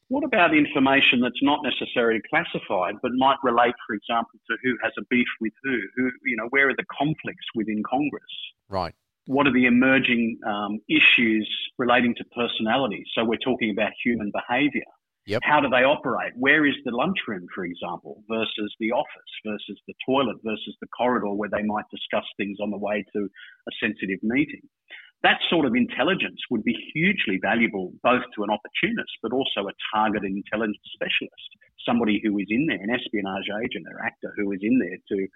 What 0.08 0.22
about 0.22 0.54
information 0.54 1.20
that's 1.20 1.42
not 1.42 1.60
necessarily 1.64 2.20
classified, 2.30 2.94
but 3.02 3.10
might 3.16 3.38
relate, 3.42 3.74
for 3.86 3.94
example, 3.94 4.38
to 4.48 4.56
who 4.62 4.76
has 4.82 4.92
a 4.98 5.02
beef 5.10 5.26
with 5.40 5.52
who? 5.64 5.78
Who, 5.96 6.10
you 6.24 6.36
know, 6.36 6.46
where 6.50 6.68
are 6.68 6.76
the 6.76 6.84
conflicts 6.96 7.46
within 7.56 7.82
Congress? 7.88 8.22
Right. 8.68 8.94
What 9.26 9.48
are 9.48 9.52
the 9.52 9.66
emerging 9.66 10.38
um, 10.46 10.78
issues 10.88 11.50
relating 11.78 12.14
to 12.16 12.24
personality? 12.36 13.04
So 13.14 13.24
we're 13.24 13.42
talking 13.44 13.70
about 13.70 13.90
human 14.04 14.30
behaviour. 14.32 14.86
Yep. 15.26 15.42
How 15.42 15.58
do 15.58 15.68
they 15.68 15.82
operate? 15.82 16.34
Where 16.36 16.64
is 16.64 16.76
the 16.84 16.92
lunchroom, 16.92 17.46
for 17.52 17.64
example, 17.64 18.22
versus 18.30 18.72
the 18.78 18.92
office, 18.92 19.32
versus 19.44 19.76
the 19.88 19.94
toilet, 20.06 20.36
versus 20.44 20.76
the 20.80 20.86
corridor 20.96 21.34
where 21.34 21.50
they 21.50 21.64
might 21.64 21.84
discuss 21.90 22.24
things 22.36 22.58
on 22.62 22.70
the 22.70 22.78
way 22.78 23.04
to 23.12 23.24
a 23.24 23.72
sensitive 23.82 24.22
meeting? 24.22 24.62
That 25.22 25.38
sort 25.50 25.66
of 25.66 25.74
intelligence 25.74 26.40
would 26.50 26.62
be 26.62 26.76
hugely 26.94 27.38
valuable 27.40 27.92
both 28.02 28.22
to 28.36 28.44
an 28.44 28.50
opportunist, 28.50 29.10
but 29.22 29.32
also 29.32 29.68
a 29.68 29.72
targeted 29.94 30.30
intelligence 30.30 30.78
specialist, 30.94 31.50
somebody 31.84 32.20
who 32.22 32.38
is 32.38 32.46
in 32.50 32.66
there, 32.66 32.78
an 32.80 32.90
espionage 32.90 33.48
agent 33.64 33.86
or 33.90 34.04
actor 34.04 34.32
who 34.36 34.52
is 34.52 34.60
in 34.62 34.78
there 34.78 34.98
to 35.10 35.26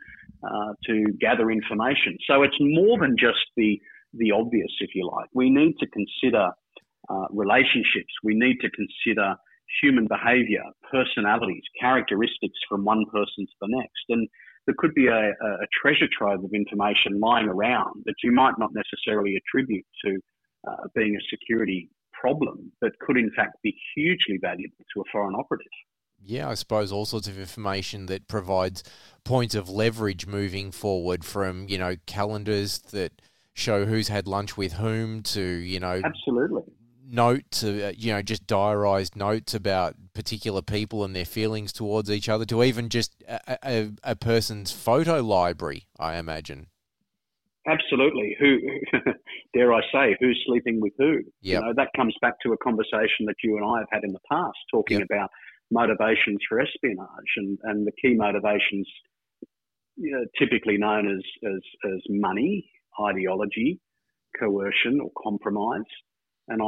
uh, 0.47 0.73
to 0.87 1.13
gather 1.19 1.51
information. 1.51 2.17
So 2.29 2.43
it's 2.43 2.57
more 2.61 2.99
than 2.99 3.17
just 3.19 3.41
the 3.57 3.81
the 4.15 4.33
obvious, 4.33 4.73
if 4.81 4.91
you 4.95 5.09
like. 5.11 5.29
We 5.35 5.51
need 5.51 5.75
to 5.81 5.87
consider 5.87 6.51
uh, 7.09 7.27
relationships. 7.31 8.13
We 8.23 8.35
need 8.35 8.59
to 8.61 8.71
consider 8.71 9.35
human 9.83 10.07
behavior, 10.07 10.65
personalities, 10.91 11.63
characteristics 11.81 12.59
from 12.69 12.85
one 12.85 13.05
person 13.13 13.47
to 13.47 13.57
the 13.61 13.69
next. 13.71 14.05
And 14.09 14.29
there 14.67 14.75
could 14.79 14.95
be 14.95 15.07
a, 15.07 15.31
a, 15.31 15.67
treasure 15.83 16.09
trove 16.17 16.45
of 16.45 16.51
information 16.53 17.19
lying 17.21 17.49
around 17.49 18.03
that 18.05 18.15
you 18.23 18.33
might 18.33 18.55
not 18.59 18.71
necessarily 18.75 19.35
attribute 19.37 19.85
to 20.05 20.19
uh, 20.69 20.87
being 20.95 21.17
a 21.17 21.25
security 21.31 21.89
problem, 22.13 22.71
but 22.81 22.93
could 23.01 23.17
in 23.17 23.31
fact 23.35 23.57
be 23.63 23.75
hugely 23.95 24.39
valuable 24.41 24.85
to 24.95 25.01
a 25.01 25.05
foreign 25.11 25.35
operative. 25.35 25.67
yeah, 26.23 26.49
I 26.49 26.55
suppose 26.55 26.93
all 26.93 27.07
sorts 27.07 27.29
of 27.29 27.39
information 27.39 28.07
that 28.07 28.29
provides 28.29 28.85
points 29.25 29.55
of 29.55 29.69
leverage 29.69 30.27
moving 30.27 30.71
forward 30.71 31.25
from, 31.25 31.67
you 31.69 31.79
know, 31.79 31.97
calendars 32.07 32.79
that 32.91 33.23
show 33.55 33.87
who's 33.87 34.09
had 34.09 34.29
lunch 34.29 34.57
with 34.57 34.75
whom 34.75 35.23
to, 35.23 35.43
you 35.43 35.81
know, 35.81 36.01
absolutely 36.05 36.63
notes, 37.13 37.63
uh, 37.63 37.93
you 37.97 38.13
know, 38.13 38.23
just 38.23 38.47
diarized 38.47 39.17
notes 39.17 39.55
about 39.55 39.97
particular 40.15 40.63
people 40.63 41.05
and 41.05 41.15
their 41.15 41.25
feelings 41.25 41.73
towards 41.73 42.11
each 42.11 42.29
other, 42.29 42.45
to 42.47 42.63
even 42.63 42.89
just 42.89 43.15
a, 43.29 43.59
a, 43.63 43.93
a 44.03 44.17
person's 44.17 44.73
photo 44.73 45.21
library, 45.21 45.87
I 45.99 46.17
imagine. 46.17 46.67
Absolutely. 47.67 48.37
Who, 48.41 48.59
dare 49.55 49.73
I 49.73 49.81
say, 49.93 50.17
who's 50.19 50.43
sleeping 50.47 50.81
with 50.81 50.93
who? 50.99 51.19
Yep. 51.19 51.25
You 51.43 51.61
know, 51.61 51.73
that 51.77 51.89
comes 51.95 52.15
back 52.23 52.35
to 52.43 52.53
a 52.53 52.57
conversation 52.59 53.27
that 53.27 53.37
you 53.45 53.57
and 53.57 53.65
I 53.65 53.81
have 53.81 53.89
had 53.93 54.05
in 54.05 54.13
the 54.13 54.21
past, 54.31 54.57
talking 54.71 55.01
yep. 55.01 55.09
about 55.11 55.31
motivations 55.71 56.39
for 56.49 56.61
espionage 56.61 57.33
and, 57.37 57.59
and 57.65 57.87
the 57.87 57.93
key 57.93 58.15
motivations 58.15 58.89
you 59.97 60.13
know, 60.13 60.25
typically 60.39 60.79
known 60.79 61.11
as, 61.11 61.23
as, 61.47 61.61
as 61.93 62.01
money, 62.09 62.71
ideology, 63.01 63.79
coercion 64.39 65.01
or 65.01 65.11
compromise 65.23 65.85
and, 66.51 66.63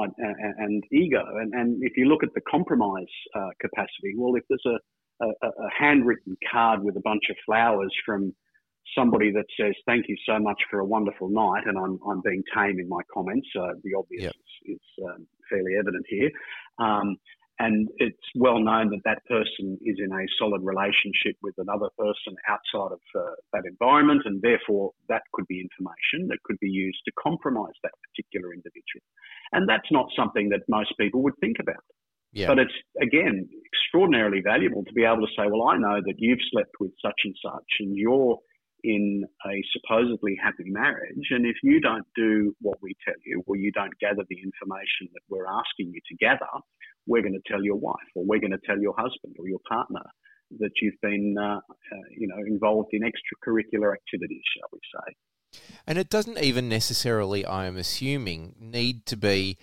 and 0.59 0.85
ego. 0.93 1.25
And, 1.41 1.53
and, 1.55 1.83
if 1.83 1.97
you 1.97 2.07
look 2.07 2.23
at 2.23 2.31
the 2.35 2.41
compromise 2.51 3.13
uh, 3.35 3.51
capacity, 3.61 4.15
well, 4.17 4.35
if 4.37 4.45
there's 4.49 4.65
a, 4.67 5.25
a, 5.25 5.49
a, 5.49 5.69
handwritten 5.79 6.37
card 6.51 6.83
with 6.83 6.97
a 6.97 7.01
bunch 7.01 7.23
of 7.31 7.37
flowers 7.45 7.93
from 8.07 8.35
somebody 8.97 9.33
that 9.33 9.45
says, 9.59 9.75
thank 9.87 10.07
you 10.09 10.17
so 10.27 10.39
much 10.39 10.61
for 10.71 10.81
a 10.81 10.85
wonderful 10.85 11.29
night, 11.29 11.65
and 11.67 11.79
I'm, 11.79 11.99
I'm 12.09 12.21
being 12.25 12.43
tame 12.55 12.79
in 12.79 12.89
my 12.89 13.01
comments, 13.13 13.49
uh, 13.59 13.75
the 13.83 13.95
obvious 13.99 14.25
yep. 14.25 14.33
is, 14.67 14.77
is 14.77 15.05
um, 15.05 15.27
fairly 15.51 15.73
evident 15.79 16.05
here. 16.09 16.31
Um, 16.79 17.17
and 17.59 17.89
it's 17.99 18.17
well 18.35 18.59
known 18.59 18.91
that 18.91 19.03
that 19.05 19.25
person 19.27 19.79
is 19.83 19.97
in 19.99 20.13
a 20.13 20.25
solid 20.39 20.63
relationship 20.63 21.37
with 21.43 21.55
another 21.59 21.89
person 21.99 22.35
outside 22.49 22.93
of 22.93 23.01
uh, 23.15 23.35
that 23.53 23.65
environment, 23.67 24.23
and 24.25 24.41
therefore 24.43 24.93
that 25.09 25.23
could 25.33 25.47
be 25.49 25.61
information 25.61 26.29
that 26.29 26.43
could 26.45 26.59
be 26.61 26.71
used 26.71 26.99
to 27.05 27.13
compromise 27.23 27.75
that 27.83 27.93
particular 28.09 28.53
individual. 28.53 29.05
And 29.53 29.69
that's 29.69 29.91
not 29.91 30.07
something 30.17 30.49
that 30.49 30.61
most 30.69 30.95
people 30.99 31.23
would 31.23 31.37
think 31.41 31.57
about. 31.61 31.85
Yeah. 32.33 32.47
But 32.47 32.61
it's, 32.61 32.73
again, 33.01 33.47
extraordinarily 33.67 34.41
valuable 34.43 34.85
to 34.85 34.93
be 34.95 35.05
able 35.05 35.21
to 35.21 35.33
say, 35.37 35.45
well, 35.47 35.69
I 35.69 35.77
know 35.77 36.01
that 36.01 36.15
you've 36.17 36.41
slept 36.51 36.73
with 36.81 36.93
such 37.05 37.21
and 37.25 37.37
such, 37.45 37.71
and 37.81 37.95
you're 37.95 38.39
in 38.85 39.25
a 39.47 39.63
supposedly 39.73 40.37
happy 40.43 40.65
marriage. 40.67 41.29
And 41.31 41.47
if 41.47 41.57
you 41.63 41.81
don't 41.81 42.07
do 42.17 42.55
what 42.61 42.79
we 42.83 42.95
tell 43.05 43.15
you, 43.25 43.43
or 43.47 43.57
you 43.57 43.71
don't 43.73 43.93
gather 44.01 44.23
the 44.29 44.37
information 44.43 45.09
that 45.13 45.23
we're 45.29 45.47
asking 45.47 45.93
you 45.95 46.01
to 46.09 46.17
gather, 46.17 46.51
we're 47.07 47.23
going 47.23 47.35
to 47.35 47.53
tell 47.53 47.63
your 47.63 47.77
wife, 47.77 48.11
or 48.15 48.25
we're 48.25 48.41
going 48.41 48.53
to 48.53 48.67
tell 48.67 48.79
your 48.79 48.95
husband 48.97 49.37
or 49.39 49.49
your 49.49 49.61
partner 49.69 50.03
that 50.59 50.71
you've 50.81 51.01
been, 51.01 51.37
uh, 51.39 51.57
uh, 51.57 51.97
you 52.17 52.29
know, 52.29 52.37
involved 52.47 52.91
in 52.93 53.03
extracurricular 53.03 53.95
activities, 53.95 54.43
shall 54.57 54.69
we 54.73 54.81
say. 54.95 55.61
And 55.87 55.99
it 55.99 56.09
doesn't 56.09 56.39
even 56.39 56.69
necessarily, 56.69 57.45
I 57.45 57.67
am 57.67 57.77
assuming, 57.77 58.55
need 58.59 59.07
to 59.07 59.17
be 59.17 59.59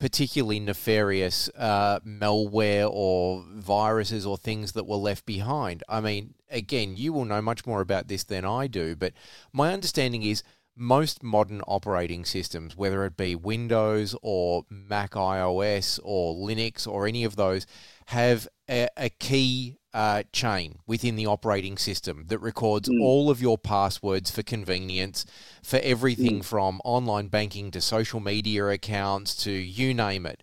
particularly 0.00 0.60
nefarious 0.60 1.48
uh, 1.56 2.00
malware 2.00 2.88
or 2.90 3.44
viruses 3.54 4.26
or 4.26 4.36
things 4.36 4.72
that 4.72 4.86
were 4.86 4.96
left 4.96 5.24
behind. 5.24 5.82
I 5.88 6.00
mean, 6.00 6.34
again, 6.50 6.96
you 6.96 7.12
will 7.12 7.24
know 7.24 7.40
much 7.40 7.66
more 7.66 7.80
about 7.80 8.08
this 8.08 8.24
than 8.24 8.44
I 8.44 8.66
do, 8.66 8.96
but 8.96 9.12
my 9.52 9.72
understanding 9.72 10.22
is 10.22 10.42
most 10.76 11.22
modern 11.22 11.60
operating 11.66 12.24
systems, 12.24 12.76
whether 12.76 13.04
it 13.04 13.16
be 13.16 13.34
Windows 13.36 14.16
or 14.22 14.64
Mac 14.68 15.12
iOS 15.12 16.00
or 16.02 16.34
Linux 16.34 16.86
or 16.86 17.06
any 17.06 17.24
of 17.24 17.36
those, 17.36 17.66
have 18.06 18.48
a, 18.68 18.88
a 18.96 19.08
key 19.08 19.78
uh, 19.94 20.24
chain 20.32 20.80
within 20.86 21.14
the 21.14 21.26
operating 21.26 21.78
system 21.78 22.24
that 22.26 22.40
records 22.40 22.88
mm. 22.88 23.00
all 23.00 23.30
of 23.30 23.40
your 23.40 23.56
passwords 23.56 24.28
for 24.28 24.42
convenience 24.42 25.24
for 25.62 25.78
everything 25.82 26.40
mm. 26.40 26.44
from 26.44 26.80
online 26.84 27.28
banking 27.28 27.70
to 27.70 27.80
social 27.80 28.18
media 28.18 28.66
accounts 28.66 29.36
to 29.36 29.52
you 29.52 29.94
name 29.94 30.26
it. 30.26 30.42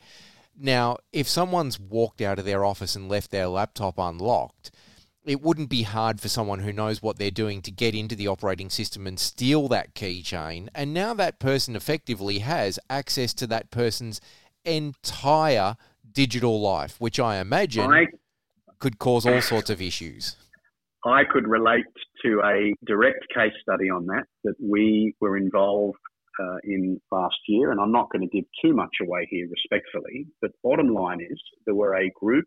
Now, 0.57 0.97
if 1.11 1.27
someone's 1.27 1.79
walked 1.79 2.21
out 2.21 2.39
of 2.39 2.45
their 2.45 2.63
office 2.63 2.95
and 2.95 3.09
left 3.09 3.29
their 3.31 3.47
laptop 3.47 3.99
unlocked, 3.99 4.71
it 5.25 5.41
wouldn't 5.41 5.69
be 5.69 5.83
hard 5.83 6.21
for 6.21 6.29
someone 6.29 6.59
who 6.59 6.73
knows 6.73 7.01
what 7.01 7.17
they're 7.17 7.29
doing 7.29 7.61
to 7.63 7.71
get 7.71 7.93
into 7.93 8.15
the 8.15 8.27
operating 8.27 8.69
system 8.69 9.05
and 9.05 9.19
steal 9.19 9.67
that 9.67 9.93
keychain. 9.93 10.69
And 10.73 10.93
now 10.93 11.13
that 11.15 11.39
person 11.39 11.75
effectively 11.75 12.39
has 12.39 12.79
access 12.89 13.33
to 13.35 13.47
that 13.47 13.69
person's 13.69 14.21
entire 14.63 15.75
digital 16.11 16.61
life, 16.61 16.95
which 16.99 17.19
I 17.19 17.37
imagine 17.37 17.91
I, 17.91 18.07
could 18.81 18.99
cause 18.99 19.25
all 19.25 19.41
sorts 19.41 19.69
of 19.69 19.81
issues. 19.81 20.35
I 21.05 21.23
could 21.31 21.47
relate 21.47 21.85
to 22.23 22.41
a 22.43 22.73
direct 22.85 23.25
case 23.33 23.53
study 23.61 23.89
on 23.89 24.05
that 24.07 24.25
that 24.43 24.55
we 24.61 25.15
were 25.21 25.37
involved 25.37 25.97
uh, 26.39 26.57
in 26.63 26.99
last 27.11 27.37
year, 27.47 27.71
and 27.71 27.79
I'm 27.79 27.91
not 27.91 28.09
going 28.11 28.27
to 28.27 28.35
give 28.35 28.45
too 28.63 28.73
much 28.75 28.95
away 29.01 29.27
here 29.29 29.47
respectfully, 29.49 30.27
but 30.41 30.51
bottom 30.63 30.93
line 30.93 31.21
is 31.21 31.41
there 31.65 31.75
were 31.75 31.95
a 31.95 32.11
group 32.19 32.45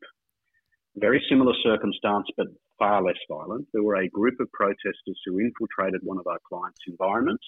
very 0.97 1.25
similar 1.29 1.53
circumstance, 1.63 2.27
but 2.37 2.47
far 2.79 3.03
less 3.03 3.19
violent. 3.29 3.67
There 3.73 3.83
were 3.83 3.97
a 3.97 4.09
group 4.09 4.39
of 4.41 4.51
protesters 4.53 5.21
who 5.25 5.41
infiltrated 5.41 6.01
one 6.03 6.19
of 6.19 6.27
our 6.27 6.39
clients' 6.49 6.81
environments. 6.87 7.45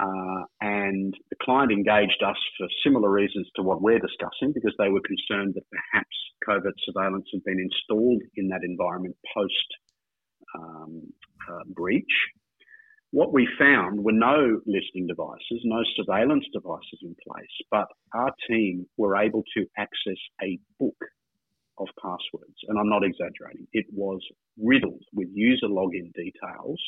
Uh, 0.00 0.44
and 0.60 1.14
the 1.30 1.36
client 1.42 1.70
engaged 1.70 2.22
us 2.26 2.36
for 2.58 2.66
similar 2.82 3.10
reasons 3.10 3.48
to 3.54 3.62
what 3.62 3.80
we're 3.80 3.98
discussing 3.98 4.52
because 4.52 4.74
they 4.78 4.88
were 4.88 5.00
concerned 5.06 5.54
that 5.54 5.64
perhaps 5.70 6.16
covert 6.44 6.74
surveillance 6.84 7.26
had 7.32 7.44
been 7.44 7.60
installed 7.60 8.22
in 8.36 8.48
that 8.48 8.64
environment 8.64 9.16
post 9.34 9.68
um, 10.56 11.02
uh, 11.50 11.64
breach. 11.68 12.04
What 13.12 13.32
we 13.32 13.48
found 13.58 14.02
were 14.02 14.12
no 14.12 14.60
listening 14.66 15.06
devices, 15.06 15.62
no 15.62 15.84
surveillance 15.94 16.44
devices 16.52 16.98
in 17.02 17.14
place, 17.26 17.46
but 17.70 17.86
our 18.12 18.32
team 18.50 18.86
were 18.96 19.16
able 19.16 19.44
to 19.56 19.66
access 19.78 20.18
a 20.42 20.58
book 20.80 20.96
of 21.78 21.86
passwords. 22.02 22.56
And 22.68 22.78
I'm 22.78 22.88
not 22.88 23.04
exaggerating. 23.04 23.68
It 23.72 23.86
was 23.92 24.20
riddled 24.60 25.02
with 25.12 25.28
user 25.32 25.66
login 25.66 26.12
details 26.14 26.80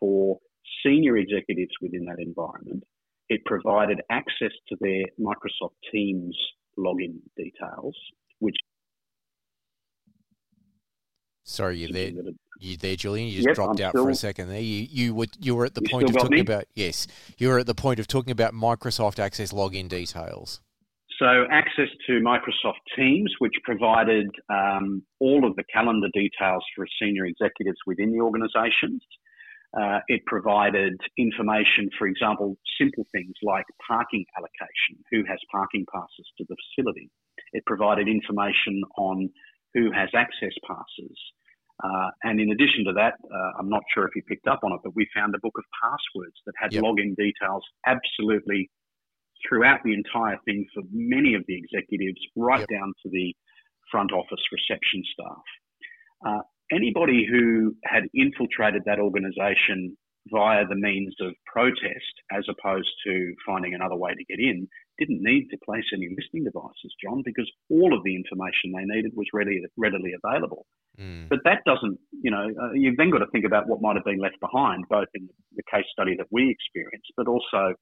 for 0.00 0.38
senior 0.84 1.16
executives 1.16 1.72
within 1.80 2.04
that 2.06 2.18
environment. 2.18 2.84
It 3.28 3.44
provided 3.44 4.00
access 4.10 4.52
to 4.68 4.76
their 4.80 5.04
Microsoft 5.20 5.74
Teams 5.92 6.36
login 6.78 7.18
details, 7.36 7.96
which. 8.38 8.56
Sorry, 11.44 11.78
you 11.78 11.88
there? 11.88 12.10
You 12.60 12.76
there, 12.76 12.96
Julian? 12.96 13.28
You 13.28 13.36
just 13.36 13.48
yep, 13.48 13.56
dropped 13.56 13.80
I'm 13.80 13.86
out 13.86 13.90
still, 13.92 14.04
for 14.04 14.10
a 14.10 14.14
second 14.14 14.48
there. 14.48 14.60
You 14.60 14.86
you 14.90 15.14
were 15.14 15.26
you 15.40 15.54
were 15.54 15.64
at 15.64 15.74
the 15.74 15.82
point 15.82 16.08
of 16.08 16.14
talking 16.14 16.36
me? 16.36 16.40
about 16.40 16.64
yes, 16.74 17.06
you 17.38 17.48
were 17.48 17.58
at 17.58 17.66
the 17.66 17.74
point 17.74 18.00
of 18.00 18.06
talking 18.06 18.30
about 18.30 18.54
Microsoft 18.54 19.18
Access 19.18 19.52
login 19.52 19.88
details. 19.88 20.60
So 21.18 21.46
access 21.50 21.88
to 22.06 22.20
Microsoft 22.20 22.84
Teams, 22.94 23.32
which 23.38 23.54
provided 23.64 24.28
um, 24.50 25.02
all 25.18 25.46
of 25.46 25.56
the 25.56 25.64
calendar 25.72 26.08
details 26.12 26.62
for 26.74 26.86
senior 27.00 27.24
executives 27.24 27.78
within 27.86 28.12
the 28.12 28.20
organisations. 28.20 29.02
Uh, 29.78 30.00
it 30.08 30.24
provided 30.26 30.98
information, 31.18 31.90
for 31.98 32.06
example, 32.06 32.56
simple 32.80 33.04
things 33.12 33.34
like 33.42 33.64
parking 33.86 34.24
allocation, 34.38 34.96
who 35.10 35.22
has 35.28 35.38
parking 35.52 35.84
passes 35.92 36.26
to 36.38 36.44
the 36.48 36.56
facility. 36.56 37.10
It 37.52 37.62
provided 37.66 38.08
information 38.08 38.82
on 38.96 39.28
who 39.74 39.92
has 39.92 40.08
access 40.14 40.54
passes. 40.66 41.18
Uh, 41.84 42.08
and 42.22 42.40
in 42.40 42.50
addition 42.52 42.84
to 42.86 42.92
that, 42.94 43.14
uh, 43.22 43.58
I'm 43.58 43.68
not 43.68 43.82
sure 43.92 44.04
if 44.06 44.16
you 44.16 44.22
picked 44.22 44.48
up 44.48 44.60
on 44.64 44.72
it, 44.72 44.80
but 44.82 44.96
we 44.96 45.06
found 45.14 45.34
a 45.34 45.38
book 45.42 45.52
of 45.58 45.64
passwords 45.76 46.36
that 46.46 46.54
had 46.58 46.72
yep. 46.72 46.82
login 46.82 47.14
details 47.14 47.62
absolutely 47.86 48.70
throughout 49.46 49.80
the 49.84 49.92
entire 49.92 50.38
thing 50.46 50.64
for 50.72 50.82
many 50.90 51.34
of 51.34 51.44
the 51.46 51.54
executives, 51.54 52.18
right 52.34 52.60
yep. 52.60 52.68
down 52.68 52.94
to 53.02 53.10
the 53.10 53.34
front 53.90 54.10
office 54.10 54.40
reception 54.50 55.02
staff. 55.12 55.44
Uh, 56.26 56.42
anybody 56.72 57.26
who 57.30 57.74
had 57.84 58.04
infiltrated 58.14 58.82
that 58.86 58.98
organisation 58.98 59.96
via 60.28 60.66
the 60.66 60.74
means 60.74 61.14
of 61.20 61.32
protest, 61.46 62.14
as 62.32 62.44
opposed 62.50 62.90
to 63.06 63.34
finding 63.46 63.74
another 63.74 63.94
way 63.94 64.12
to 64.12 64.24
get 64.24 64.40
in, 64.40 64.66
didn't 64.98 65.22
need 65.22 65.48
to 65.50 65.58
place 65.64 65.84
any 65.92 66.08
listening 66.08 66.44
devices, 66.44 66.94
John, 67.02 67.22
because 67.24 67.50
all 67.70 67.94
of 67.96 68.02
the 68.04 68.16
information 68.16 68.72
they 68.72 68.84
needed 68.84 69.12
was 69.14 69.26
ready, 69.32 69.62
readily 69.76 70.12
available. 70.24 70.66
Mm. 70.98 71.28
But 71.28 71.40
that 71.44 71.62
doesn't, 71.66 71.98
you 72.10 72.30
know, 72.30 72.48
uh, 72.60 72.72
you've 72.72 72.96
then 72.96 73.10
got 73.10 73.18
to 73.18 73.30
think 73.30 73.44
about 73.44 73.68
what 73.68 73.82
might 73.82 73.96
have 73.96 74.04
been 74.04 74.18
left 74.18 74.40
behind, 74.40 74.84
both 74.88 75.08
in 75.14 75.28
the 75.54 75.62
case 75.70 75.84
study 75.92 76.16
that 76.16 76.26
we 76.30 76.50
experienced, 76.50 77.12
but 77.16 77.28
also 77.28 77.74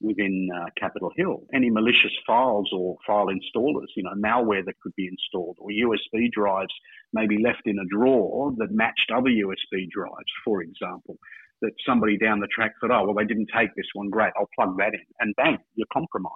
within 0.00 0.48
uh, 0.54 0.66
Capitol 0.78 1.10
Hill. 1.16 1.42
Any 1.54 1.70
malicious 1.70 2.12
files 2.26 2.70
or 2.72 2.96
file 3.06 3.26
installers, 3.26 3.88
you 3.96 4.02
know, 4.02 4.12
malware 4.16 4.64
that 4.64 4.74
could 4.82 4.94
be 4.96 5.08
installed, 5.08 5.56
or 5.60 5.70
USB 5.70 6.30
drives 6.32 6.72
maybe 7.12 7.38
left 7.42 7.62
in 7.66 7.78
a 7.78 7.86
drawer 7.88 8.52
that 8.58 8.70
matched 8.70 9.10
other 9.14 9.30
USB 9.30 9.88
drives, 9.90 10.32
for 10.44 10.62
example. 10.62 11.16
That 11.62 11.72
somebody 11.86 12.18
down 12.18 12.40
the 12.40 12.48
track 12.48 12.72
thought, 12.80 12.90
oh, 12.90 13.04
well, 13.06 13.14
they 13.14 13.24
didn't 13.24 13.48
take 13.56 13.70
this 13.76 13.86
one, 13.94 14.10
great, 14.10 14.32
I'll 14.36 14.50
plug 14.54 14.76
that 14.78 14.92
in, 14.92 15.06
and 15.20 15.34
bang, 15.36 15.58
you're 15.76 15.86
compromised. 15.92 16.34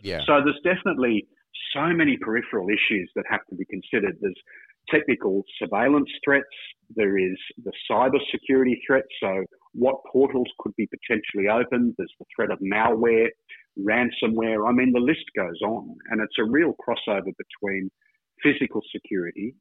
Yeah. 0.00 0.20
So 0.24 0.40
there's 0.42 0.60
definitely 0.64 1.26
so 1.74 1.88
many 1.88 2.16
peripheral 2.16 2.68
issues 2.68 3.10
that 3.16 3.24
have 3.28 3.40
to 3.50 3.56
be 3.56 3.64
considered. 3.66 4.16
There's 4.20 4.40
technical 4.88 5.42
surveillance 5.58 6.10
threats. 6.24 6.46
There 6.94 7.18
is 7.18 7.36
the 7.64 7.72
cyber 7.90 8.18
security 8.30 8.80
threat. 8.86 9.04
So, 9.20 9.44
what 9.74 9.96
portals 10.10 10.48
could 10.58 10.74
be 10.76 10.86
potentially 10.86 11.48
opened? 11.48 11.94
There's 11.96 12.12
the 12.18 12.26
threat 12.34 12.50
of 12.50 12.58
malware, 12.60 13.28
ransomware. 13.78 14.68
I 14.68 14.72
mean, 14.72 14.92
the 14.92 15.00
list 15.00 15.24
goes 15.36 15.60
on. 15.64 15.96
And 16.10 16.20
it's 16.20 16.38
a 16.38 16.44
real 16.44 16.74
crossover 16.74 17.32
between 17.36 17.90
physical 18.42 18.82
security, 18.94 19.54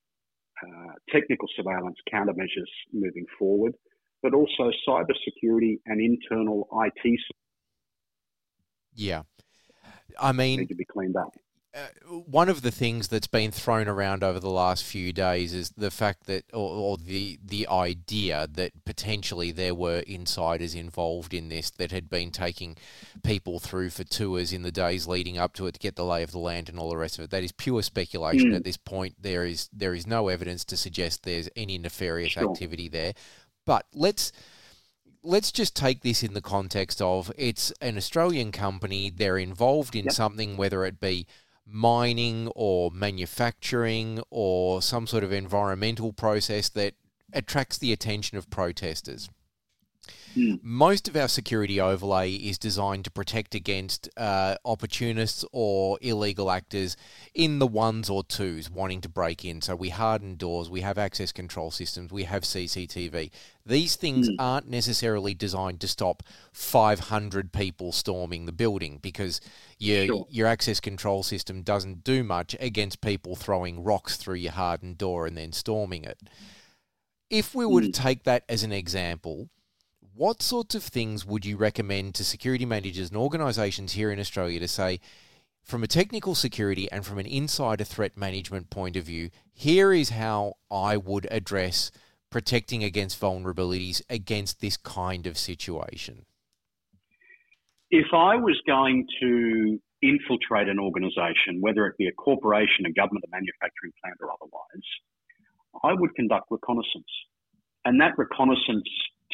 uh, 0.64 0.94
technical 1.10 1.48
surveillance 1.56 1.98
countermeasures 2.14 2.72
moving 2.94 3.26
forward, 3.38 3.74
but 4.22 4.34
also 4.34 4.72
cyber 4.88 5.14
security 5.24 5.80
and 5.86 6.02
internal 6.02 6.68
IT. 6.84 7.20
Yeah. 8.94 9.24
I 10.20 10.34
mean, 10.34 10.60
need 10.60 10.70
to 10.70 10.76
be 10.76 10.86
cleaned 10.86 11.16
up. 11.16 11.34
Uh, 11.74 11.88
one 12.10 12.50
of 12.50 12.64
the 12.64 12.72
things 12.72 13.08
that's 13.08 13.28
been 13.28 13.50
thrown 13.50 13.88
around 13.88 14.26
over 14.26 14.42
the 14.42 14.50
last 14.50 14.84
few 14.84 15.14
days 15.14 15.54
is 15.54 15.70
the 15.78 15.90
fact 15.90 16.26
that, 16.26 16.44
or, 16.52 16.70
or, 16.70 16.98
the 16.98 17.40
the 17.42 17.66
idea 17.70 18.46
that 18.52 18.84
potentially 18.84 19.52
there 19.52 19.74
were 19.74 20.00
insiders 20.00 20.76
involved 20.76 21.34
in 21.34 21.48
this 21.48 21.70
that 21.70 21.94
had 21.94 22.10
been 22.10 22.30
taking 22.30 22.76
people 23.24 23.58
through 23.58 23.90
for 23.90 24.04
tours 24.04 24.52
in 24.52 24.64
the 24.64 24.72
days 24.72 25.08
leading 25.08 25.38
up 25.38 25.54
to 25.54 25.66
it 25.66 25.72
to 25.72 25.80
get 25.80 25.96
the 25.96 26.04
lay 26.04 26.24
of 26.24 26.32
the 26.32 26.38
land 26.38 26.68
and 26.68 26.78
all 26.78 26.90
the 26.90 26.98
rest 26.98 27.18
of 27.18 27.24
it. 27.24 27.30
That 27.30 27.44
is 27.44 27.54
pure 27.54 27.82
speculation 27.82 28.52
mm. 28.52 28.56
at 28.58 28.66
this 28.66 28.76
point. 28.76 29.16
There 29.22 29.46
is 29.46 29.70
there 29.72 29.94
is 29.94 30.06
no 30.06 30.28
evidence 30.28 30.66
to 30.66 30.76
suggest 30.76 31.24
there's 31.24 31.48
any 31.56 31.78
nefarious 31.78 32.34
sure. 32.34 32.52
activity 32.52 32.90
there. 32.90 33.14
But 33.66 33.86
let's 33.94 34.34
let's 35.24 35.54
just 35.54 35.76
take 35.76 36.02
this 36.02 36.22
in 36.22 36.34
the 36.34 36.42
context 36.42 37.02
of 37.02 37.32
it's 37.38 37.72
an 37.80 37.96
Australian 37.96 38.52
company. 38.52 39.10
They're 39.10 39.38
involved 39.38 39.96
in 39.96 40.06
yep. 40.06 40.14
something, 40.14 40.58
whether 40.58 40.84
it 40.84 41.00
be 41.00 41.28
mining 41.72 42.48
or 42.56 42.92
manufacturing 42.92 44.22
or 44.30 44.82
some 44.82 45.08
sort 45.08 45.24
of 45.24 45.32
environmental 45.32 46.14
process 46.14 46.70
that 46.70 46.94
attracts 47.34 47.78
the 47.78 47.94
attention 47.94 48.38
of 48.38 48.50
protesters. 48.50 49.30
Mm. 50.36 50.60
Most 50.64 51.08
of 51.08 51.16
our 51.16 51.28
security 51.28 51.80
overlay 51.80 52.34
is 52.34 52.58
designed 52.58 53.06
to 53.06 53.12
protect 53.12 53.56
against 53.56 54.10
uh, 54.18 54.56
opportunists 54.64 55.44
or 55.52 55.98
illegal 56.02 56.50
actors 56.50 56.96
in 57.34 57.60
the 57.60 57.68
ones 57.68 58.10
or 58.10 58.24
twos 58.24 58.70
wanting 58.70 59.02
to 59.02 59.10
break 59.10 59.44
in. 59.44 59.62
So 59.62 59.76
we 59.76 59.90
harden 59.90 60.36
doors, 60.36 60.70
we 60.70 60.82
have 60.82 60.98
access 60.98 61.32
control 61.32 61.72
systems, 61.72 62.12
we 62.12 62.24
have 62.24 62.44
CCTV. 62.44 63.32
These 63.66 63.96
things 63.96 64.30
mm. 64.30 64.36
aren't 64.40 64.70
necessarily 64.70 65.34
designed 65.34 65.82
to 65.82 65.88
stop 65.88 66.24
500 66.54 67.52
people 67.52 67.92
storming 67.92 68.46
the 68.46 68.52
building 68.52 69.00
because 69.02 69.42
your, 69.78 70.06
sure. 70.06 70.28
your 70.30 70.48
access 70.48 70.80
control 70.80 71.24
system 71.24 71.62
doesn't 71.62 72.04
do 72.04 72.24
much 72.24 72.56
against 72.60 73.02
people 73.02 73.36
throwing 73.36 73.84
rocks 73.84 74.18
through 74.18 74.36
your 74.36 74.54
hardened 74.54 74.98
door 74.98 75.28
and 75.28 75.38
then 75.38 75.52
storming 75.52 76.04
it. 76.04 76.18
If 77.30 77.56
we 77.56 77.66
were 77.66 77.82
mm. 77.82 77.94
to 77.94 78.02
take 78.02 78.24
that 78.24 78.44
as 78.50 78.64
an 78.64 78.74
example, 78.74 79.50
what 80.22 80.44
sorts 80.44 80.76
of 80.76 80.84
things 80.84 81.26
would 81.26 81.44
you 81.48 81.58
recommend 81.58 82.14
to 82.14 82.24
security 82.24 82.64
managers 82.64 83.10
and 83.10 83.18
organisations 83.18 83.94
here 83.94 84.12
in 84.12 84.20
Australia 84.20 84.60
to 84.60 84.68
say, 84.68 85.00
from 85.64 85.82
a 85.82 85.88
technical 85.88 86.36
security 86.36 86.88
and 86.92 87.04
from 87.04 87.18
an 87.18 87.26
insider 87.26 87.84
threat 87.84 88.16
management 88.16 88.70
point 88.70 88.96
of 88.96 89.04
view, 89.04 89.32
here 89.52 89.92
is 89.92 90.10
how 90.10 90.58
I 90.70 90.96
would 90.96 91.28
address 91.32 91.90
protecting 92.30 92.84
against 92.84 93.20
vulnerabilities 93.20 94.04
against 94.12 94.62
this 94.62 94.78
kind 94.78 95.26
of 95.26 95.40
situation? 95.40 96.28
If 97.90 98.14
I 98.14 98.36
was 98.36 98.62
going 98.68 99.08
to 99.24 99.80
infiltrate 100.04 100.70
an 100.70 100.78
organisation, 100.78 101.62
whether 101.62 101.88
it 101.88 101.98
be 101.98 102.06
a 102.06 102.12
corporation, 102.12 102.86
a 102.86 102.94
government, 102.94 103.26
a 103.26 103.32
manufacturing 103.32 103.94
plant, 104.04 104.18
or 104.22 104.30
otherwise, 104.30 104.86
I 105.84 106.00
would 106.00 106.14
conduct 106.14 106.46
reconnaissance. 106.52 107.10
And 107.86 108.00
that 108.02 108.14
reconnaissance 108.20 108.86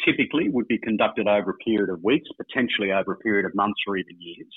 typically 0.04 0.48
would 0.48 0.68
be 0.68 0.78
conducted 0.78 1.26
over 1.26 1.50
a 1.50 1.64
period 1.64 1.90
of 1.90 2.02
weeks, 2.02 2.28
potentially 2.36 2.92
over 2.92 3.12
a 3.12 3.18
period 3.18 3.46
of 3.46 3.54
months 3.54 3.80
or 3.86 3.96
even 3.96 4.16
years. 4.18 4.54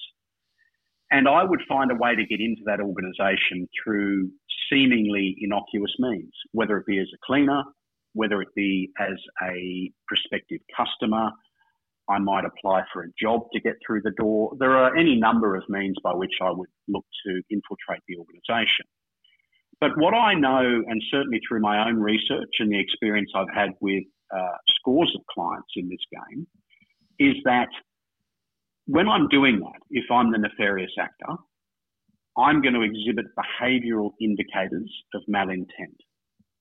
And 1.12 1.28
I 1.28 1.44
would 1.44 1.62
find 1.68 1.92
a 1.92 1.96
way 1.96 2.16
to 2.16 2.26
get 2.26 2.40
into 2.40 2.62
that 2.66 2.80
organisation 2.80 3.68
through 3.84 4.30
seemingly 4.72 5.36
innocuous 5.42 5.94
means, 6.00 6.32
whether 6.54 6.78
it 6.78 6.86
be 6.86 7.00
as 7.00 7.10
a 7.14 7.18
cleaner, 7.26 7.64
whether 8.14 8.42
it 8.42 8.48
be 8.56 8.92
as 9.00 9.18
a 9.44 9.92
prospective 10.08 10.62
customer. 10.76 11.32
I 12.10 12.20
might 12.20 12.46
apply 12.46 12.84
for 12.92 13.04
a 13.04 13.08
job 13.22 13.44
to 13.54 13.60
get 13.60 13.76
through 13.86 14.02
the 14.04 14.12
door. 14.18 14.54
There 14.60 14.76
are 14.76 14.96
any 14.98 15.16
number 15.18 15.56
of 15.56 15.64
means 15.70 15.96
by 16.04 16.14
which 16.14 16.34
I 16.42 16.52
would 16.52 16.70
look 16.88 17.06
to 17.26 17.42
infiltrate 17.50 18.02
the 18.08 18.18
organisation. 18.18 18.86
But 19.80 19.92
what 19.98 20.14
I 20.14 20.34
know, 20.34 20.84
and 20.88 21.02
certainly 21.10 21.40
through 21.48 21.62
my 21.62 21.88
own 21.88 22.00
research 22.00 22.54
and 22.60 22.72
the 22.72 22.80
experience 22.80 23.32
I've 23.36 23.54
had 23.54 23.72
with 23.82 24.04
uh, 24.36 24.58
scores 24.68 25.14
of 25.16 25.26
clients 25.28 25.70
in 25.76 25.90
this 25.90 26.00
game 26.12 26.48
is 27.20 27.36
that 27.46 27.70
when 28.88 29.08
I'm 29.08 29.28
doing 29.28 29.60
that, 29.60 29.82
if 29.90 30.06
I'm 30.12 30.32
the 30.32 30.38
nefarious 30.38 30.92
actor, 31.00 31.38
I'm 32.38 32.62
going 32.62 32.74
to 32.74 32.82
exhibit 32.82 33.26
behavioural 33.36 34.12
indicators 34.20 34.92
of 35.14 35.22
malintent. 35.30 35.98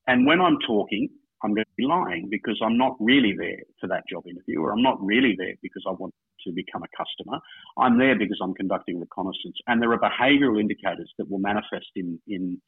And 0.06 0.26
when 0.26 0.40
I'm 0.40 0.59
talking, 0.66 1.09
I'm 1.42 1.54
going 1.54 1.64
to 1.64 1.76
be 1.76 1.87
lying 1.87 2.28
because 2.30 2.61
I'm 2.62 2.76
not 2.76 2.96
really 3.00 3.35
there 3.38 3.62
for 3.80 3.87
that 3.88 4.04
job 4.11 4.24
interview, 4.26 4.61
or 4.61 4.72
I'm 4.72 4.83
not 4.83 5.02
really 5.02 5.35
there 5.38 5.54
because 5.62 5.85
I 5.88 5.92
want 5.92 6.12
to 6.46 6.52
become 6.52 6.83
a 6.83 6.96
customer. 6.96 7.38
I'm 7.78 7.98
there 7.98 8.18
because 8.18 8.38
I'm 8.42 8.54
conducting 8.54 9.00
reconnaissance. 9.00 9.56
And 9.66 9.80
there 9.80 9.92
are 9.92 9.98
behavioural 9.98 10.61
indicators 10.61 11.11
that 11.18 11.30
will 11.30 11.38
manifest 11.38 11.90
in, 11.96 12.18
in 12.26 12.61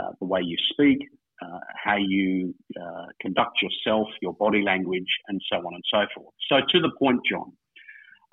uh, 0.00 0.10
the 0.20 0.26
way 0.26 0.40
you 0.42 0.56
speak, 0.72 0.98
uh, 1.42 1.58
how 1.82 1.96
you 1.96 2.54
uh, 2.80 3.06
conduct 3.20 3.58
yourself, 3.62 4.08
your 4.20 4.34
body 4.34 4.62
language, 4.62 5.08
and 5.28 5.40
so 5.50 5.58
on 5.58 5.74
and 5.74 5.84
so 5.90 6.06
forth. 6.14 6.34
So, 6.48 6.56
to 6.56 6.80
the 6.80 6.90
point, 6.98 7.20
John, 7.30 7.52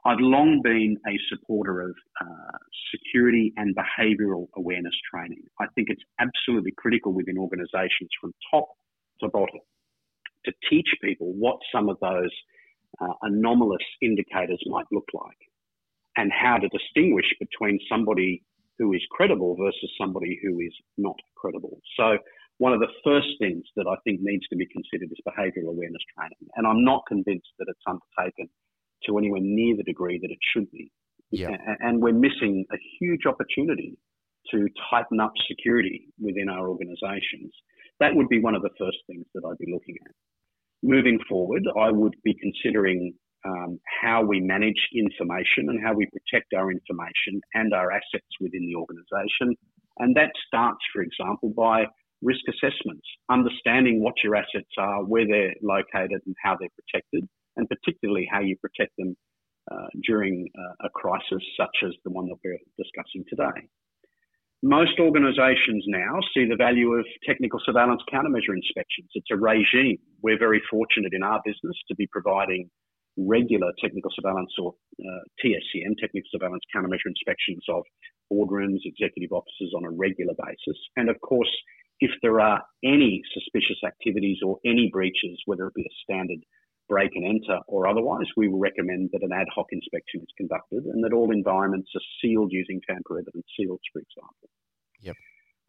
I've 0.05 0.19
long 0.19 0.61
been 0.63 0.97
a 1.07 1.17
supporter 1.29 1.81
of 1.81 1.95
uh, 2.21 2.57
security 2.93 3.53
and 3.57 3.75
behavioural 3.75 4.47
awareness 4.55 4.93
training. 5.11 5.43
I 5.59 5.65
think 5.75 5.89
it's 5.89 6.03
absolutely 6.19 6.73
critical 6.77 7.13
within 7.13 7.37
organisations 7.37 8.09
from 8.21 8.33
top 8.51 8.67
to 9.21 9.29
bottom 9.29 9.61
to 10.45 10.53
teach 10.69 10.87
people 11.03 11.33
what 11.33 11.57
some 11.73 11.89
of 11.89 11.97
those 12.01 12.31
uh, 13.01 13.13
anomalous 13.23 13.83
indicators 14.01 14.61
might 14.67 14.85
look 14.91 15.07
like 15.13 15.37
and 16.17 16.31
how 16.31 16.57
to 16.57 16.67
distinguish 16.69 17.25
between 17.39 17.79
somebody 17.89 18.43
who 18.77 18.93
is 18.93 19.01
credible 19.11 19.55
versus 19.55 19.91
somebody 19.99 20.39
who 20.43 20.59
is 20.59 20.73
not 20.97 21.15
credible. 21.35 21.79
So 21.97 22.17
one 22.57 22.73
of 22.73 22.79
the 22.79 22.91
first 23.03 23.27
things 23.39 23.63
that 23.75 23.87
I 23.87 23.95
think 24.03 24.21
needs 24.21 24.47
to 24.49 24.55
be 24.55 24.67
considered 24.67 25.11
is 25.11 25.19
behavioural 25.27 25.75
awareness 25.75 26.01
training. 26.17 26.47
And 26.55 26.65
I'm 26.65 26.83
not 26.83 27.03
convinced 27.07 27.49
that 27.59 27.67
it's 27.67 27.83
undertaken 27.87 28.49
to 29.05 29.17
anywhere 29.17 29.41
near 29.43 29.75
the 29.75 29.83
degree 29.83 30.19
that 30.21 30.31
it 30.31 30.39
should 30.53 30.71
be. 30.71 30.91
Yeah. 31.31 31.57
And 31.79 32.01
we're 32.01 32.13
missing 32.13 32.65
a 32.71 32.77
huge 32.99 33.25
opportunity 33.25 33.97
to 34.51 34.67
tighten 34.89 35.19
up 35.19 35.33
security 35.47 36.07
within 36.19 36.49
our 36.49 36.69
organisations. 36.69 37.51
That 37.99 38.15
would 38.15 38.29
be 38.29 38.39
one 38.39 38.55
of 38.55 38.61
the 38.61 38.69
first 38.79 38.97
things 39.07 39.25
that 39.33 39.43
I'd 39.43 39.57
be 39.57 39.71
looking 39.71 39.95
at. 40.05 40.13
Moving 40.83 41.19
forward, 41.27 41.63
I 41.79 41.91
would 41.91 42.15
be 42.23 42.35
considering 42.39 43.13
um, 43.45 43.79
how 44.01 44.23
we 44.23 44.39
manage 44.39 44.79
information 44.93 45.69
and 45.69 45.83
how 45.83 45.93
we 45.93 46.07
protect 46.07 46.53
our 46.53 46.71
information 46.71 47.41
and 47.53 47.73
our 47.73 47.91
assets 47.91 48.31
within 48.39 48.65
the 48.65 48.75
organisation. 48.75 49.55
And 49.99 50.15
that 50.15 50.31
starts, 50.47 50.79
for 50.93 51.01
example, 51.01 51.49
by 51.55 51.85
risk 52.25 52.41
assessments, 52.49 53.05
understanding 53.29 54.01
what 54.01 54.15
your 54.23 54.35
assets 54.35 54.73
are, 54.77 55.03
where 55.05 55.27
they're 55.27 55.53
located, 55.61 56.21
and 56.25 56.35
how 56.43 56.57
they're 56.59 56.73
protected, 56.73 57.29
and 57.55 57.69
particularly 57.69 58.27
how 58.29 58.41
you 58.41 58.57
protect 58.57 58.91
them 58.97 59.15
uh, 59.71 59.87
during 60.03 60.47
uh, 60.57 60.87
a 60.87 60.89
crisis 60.89 61.43
such 61.57 61.77
as 61.85 61.93
the 62.03 62.11
one 62.11 62.27
that 62.27 62.37
we're 62.43 62.59
discussing 62.77 63.23
today. 63.29 63.69
Most 64.63 64.99
organisations 64.99 65.85
now 65.87 66.17
see 66.33 66.45
the 66.49 66.55
value 66.55 66.93
of 66.93 67.05
technical 67.25 67.59
surveillance 67.63 68.01
countermeasure 68.11 68.55
inspections. 68.55 69.09
It's 69.13 69.29
a 69.31 69.37
regime. 69.37 69.97
We're 70.23 70.39
very 70.39 70.61
fortunate 70.71 71.13
in 71.13 71.21
our 71.23 71.39
business 71.45 71.77
to 71.87 71.95
be 71.95 72.07
providing 72.11 72.69
regular 73.17 73.71
technical 73.79 74.11
surveillance 74.15 74.51
or 74.59 74.73
uh, 74.99 75.23
TSCM, 75.43 75.97
technical 75.99 76.27
surveillance 76.31 76.63
countermeasure 76.75 77.07
inspections 77.07 77.63
of 77.69 77.83
boardrooms, 78.31 78.79
executive 78.83 79.31
offices 79.31 79.73
on 79.75 79.85
a 79.85 79.91
regular 79.91 80.33
basis. 80.33 80.79
And 80.97 81.09
of 81.09 81.19
course, 81.21 81.51
if 81.99 82.11
there 82.21 82.39
are 82.39 82.61
any 82.83 83.21
suspicious 83.33 83.77
activities 83.85 84.37
or 84.45 84.59
any 84.65 84.89
breaches, 84.91 85.39
whether 85.45 85.67
it 85.67 85.73
be 85.73 85.81
a 85.81 85.95
standard 86.03 86.39
break 86.87 87.11
and 87.15 87.25
enter 87.25 87.59
or 87.67 87.87
otherwise, 87.87 88.27
we 88.37 88.47
will 88.47 88.59
recommend 88.59 89.09
that 89.13 89.23
an 89.23 89.31
ad 89.33 89.47
hoc 89.53 89.67
inspection 89.71 90.21
is 90.21 90.27
conducted 90.37 90.83
and 90.85 91.03
that 91.03 91.13
all 91.13 91.31
environments 91.31 91.89
are 91.95 92.01
sealed 92.21 92.51
using 92.51 92.79
tamper 92.87 93.19
evident 93.19 93.45
seals, 93.57 93.79
for 93.91 94.01
example. 94.01 94.49
Yep. 95.01 95.15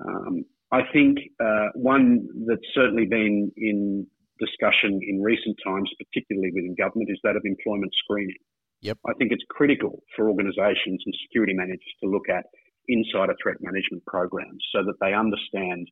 Um, 0.04 0.44
I 0.72 0.80
think 0.92 1.18
uh, 1.40 1.68
one 1.74 2.28
that's 2.46 2.66
certainly 2.74 3.06
been 3.06 3.52
in 3.56 4.06
discussion 4.38 5.00
in 5.00 5.22
recent 5.22 5.56
times, 5.64 5.88
particularly 5.96 6.50
within 6.54 6.74
government, 6.76 7.10
is 7.10 7.18
that 7.24 7.36
of 7.36 7.42
employment 7.44 7.92
screening. 8.04 8.36
Yep. 8.82 8.98
I 9.06 9.14
think 9.14 9.32
it's 9.32 9.44
critical 9.48 10.02
for 10.14 10.28
organisations 10.28 11.02
and 11.04 11.14
security 11.26 11.54
managers 11.54 11.94
to 12.02 12.10
look 12.10 12.28
at 12.28 12.44
insider 12.88 13.34
threat 13.42 13.56
management 13.60 14.04
programs 14.06 14.62
so 14.70 14.84
that 14.84 14.94
they 15.00 15.14
understand 15.14 15.88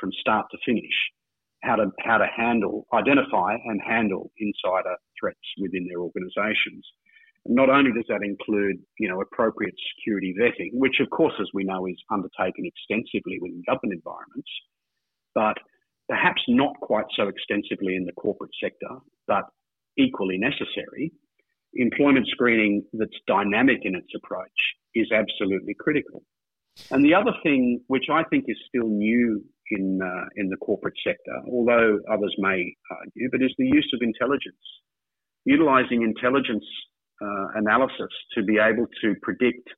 from 0.00 0.10
start 0.20 0.46
to 0.50 0.58
finish 0.64 0.94
how 1.62 1.76
to 1.76 1.90
how 2.00 2.18
to 2.18 2.26
handle, 2.34 2.86
identify, 2.92 3.56
and 3.64 3.80
handle 3.84 4.30
insider 4.38 4.96
threats 5.18 5.46
within 5.60 5.86
their 5.88 6.00
organisations. 6.00 6.84
Not 7.46 7.70
only 7.70 7.92
does 7.92 8.06
that 8.08 8.22
include, 8.24 8.76
you 8.98 9.08
know, 9.08 9.20
appropriate 9.20 9.74
security 9.94 10.34
vetting, 10.38 10.70
which 10.72 11.00
of 11.00 11.10
course, 11.10 11.34
as 11.40 11.48
we 11.54 11.64
know, 11.64 11.86
is 11.86 11.96
undertaken 12.10 12.64
extensively 12.66 13.38
within 13.40 13.62
government 13.66 13.94
environments, 13.94 14.50
but 15.34 15.56
perhaps 16.08 16.42
not 16.48 16.74
quite 16.80 17.06
so 17.16 17.28
extensively 17.28 17.96
in 17.96 18.04
the 18.04 18.12
corporate 18.12 18.50
sector, 18.62 18.98
but 19.26 19.44
equally 19.96 20.38
necessary. 20.38 21.12
Employment 21.74 22.26
screening 22.30 22.84
that's 22.92 23.18
dynamic 23.26 23.78
in 23.82 23.94
its 23.94 24.08
approach 24.16 24.58
is 24.94 25.10
absolutely 25.12 25.74
critical. 25.78 26.22
And 26.90 27.04
the 27.04 27.14
other 27.14 27.32
thing, 27.42 27.80
which 27.88 28.06
I 28.10 28.22
think 28.24 28.44
is 28.48 28.56
still 28.68 28.88
new 28.88 29.44
in 29.70 30.00
uh, 30.02 30.24
in 30.36 30.48
the 30.48 30.56
corporate 30.56 30.94
sector, 31.04 31.36
although 31.50 31.98
others 32.10 32.34
may 32.38 32.74
argue, 32.90 33.28
but 33.30 33.42
is 33.42 33.54
the 33.58 33.66
use 33.66 33.90
of 33.94 34.00
intelligence, 34.02 34.64
utilizing 35.44 36.02
intelligence 36.02 36.64
uh, 37.22 37.46
analysis 37.56 38.12
to 38.34 38.42
be 38.42 38.58
able 38.58 38.86
to 39.02 39.14
predict 39.22 39.68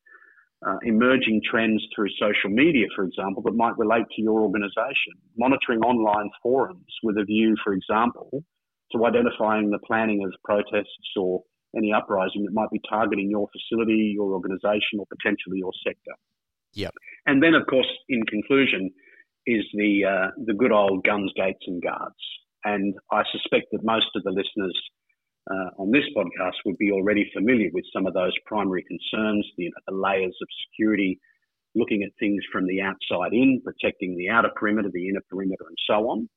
uh, 0.66 0.76
emerging 0.82 1.40
trends 1.48 1.82
through 1.94 2.08
social 2.18 2.50
media, 2.50 2.86
for 2.96 3.04
example, 3.04 3.42
that 3.42 3.54
might 3.54 3.78
relate 3.78 4.06
to 4.16 4.22
your 4.22 4.40
organization, 4.40 5.14
monitoring 5.36 5.80
online 5.80 6.30
forums 6.42 6.92
with 7.02 7.16
a 7.16 7.24
view, 7.24 7.54
for 7.62 7.72
example, 7.72 8.42
to 8.92 9.06
identifying 9.06 9.70
the 9.70 9.78
planning 9.86 10.24
of 10.24 10.32
protests 10.44 11.14
or 11.16 11.42
any 11.76 11.92
uprising 11.92 12.44
that 12.44 12.52
might 12.52 12.70
be 12.70 12.80
targeting 12.88 13.30
your 13.30 13.46
facility, 13.52 14.12
your 14.14 14.32
organization, 14.32 14.98
or 14.98 15.06
potentially 15.06 15.58
your 15.58 15.72
sector. 15.86 16.12
Yep. 16.74 16.92
And 17.26 17.42
then, 17.42 17.54
of 17.54 17.66
course, 17.66 17.86
in 18.08 18.24
conclusion, 18.26 18.90
is 19.48 19.64
the 19.72 20.04
uh, 20.04 20.28
the 20.44 20.52
good 20.52 20.72
old 20.72 21.04
guns, 21.04 21.32
gates, 21.34 21.64
and 21.66 21.82
guards. 21.82 22.20
And 22.64 22.94
I 23.10 23.22
suspect 23.32 23.66
that 23.72 23.82
most 23.82 24.08
of 24.14 24.22
the 24.24 24.30
listeners 24.30 24.76
uh, 25.50 25.70
on 25.78 25.90
this 25.90 26.04
podcast 26.14 26.60
would 26.66 26.76
be 26.76 26.92
already 26.92 27.30
familiar 27.34 27.70
with 27.72 27.84
some 27.92 28.06
of 28.06 28.12
those 28.12 28.32
primary 28.44 28.84
concerns, 28.84 29.46
you 29.56 29.70
know, 29.70 29.80
the 29.86 29.96
layers 29.96 30.36
of 30.42 30.48
security, 30.68 31.18
looking 31.74 32.02
at 32.02 32.10
things 32.18 32.42
from 32.52 32.66
the 32.66 32.82
outside 32.82 33.32
in, 33.32 33.62
protecting 33.64 34.16
the 34.16 34.28
outer 34.28 34.50
perimeter, 34.54 34.90
the 34.92 35.08
inner 35.08 35.22
perimeter, 35.30 35.64
and 35.66 35.78
so 35.86 36.10
on. 36.10 36.28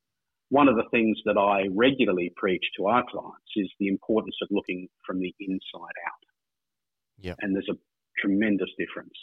One 0.48 0.68
of 0.68 0.76
the 0.76 0.88
things 0.90 1.18
that 1.24 1.36
I 1.36 1.68
regularly 1.74 2.32
preach 2.36 2.64
to 2.76 2.86
our 2.86 3.04
clients 3.10 3.52
is 3.56 3.70
the 3.78 3.88
importance 3.88 4.36
of 4.42 4.48
looking 4.50 4.88
from 5.06 5.18
the 5.18 5.34
inside 5.40 5.96
out. 6.08 6.22
Yeah. 7.18 7.34
And 7.40 7.54
there's 7.54 7.68
a 7.70 7.78
tremendous 8.20 8.68
difference. 8.78 9.16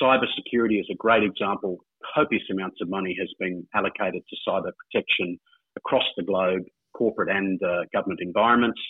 Cybersecurity 0.00 0.80
is 0.80 0.88
a 0.90 0.96
great 0.96 1.22
example. 1.22 1.78
Copious 2.14 2.42
amounts 2.50 2.78
of 2.80 2.88
money 2.88 3.16
has 3.18 3.28
been 3.38 3.66
allocated 3.74 4.22
to 4.28 4.36
cyber 4.48 4.72
protection 4.72 5.38
across 5.76 6.04
the 6.16 6.24
globe, 6.24 6.62
corporate 6.96 7.28
and 7.28 7.60
uh, 7.62 7.82
government 7.92 8.20
environments. 8.22 8.80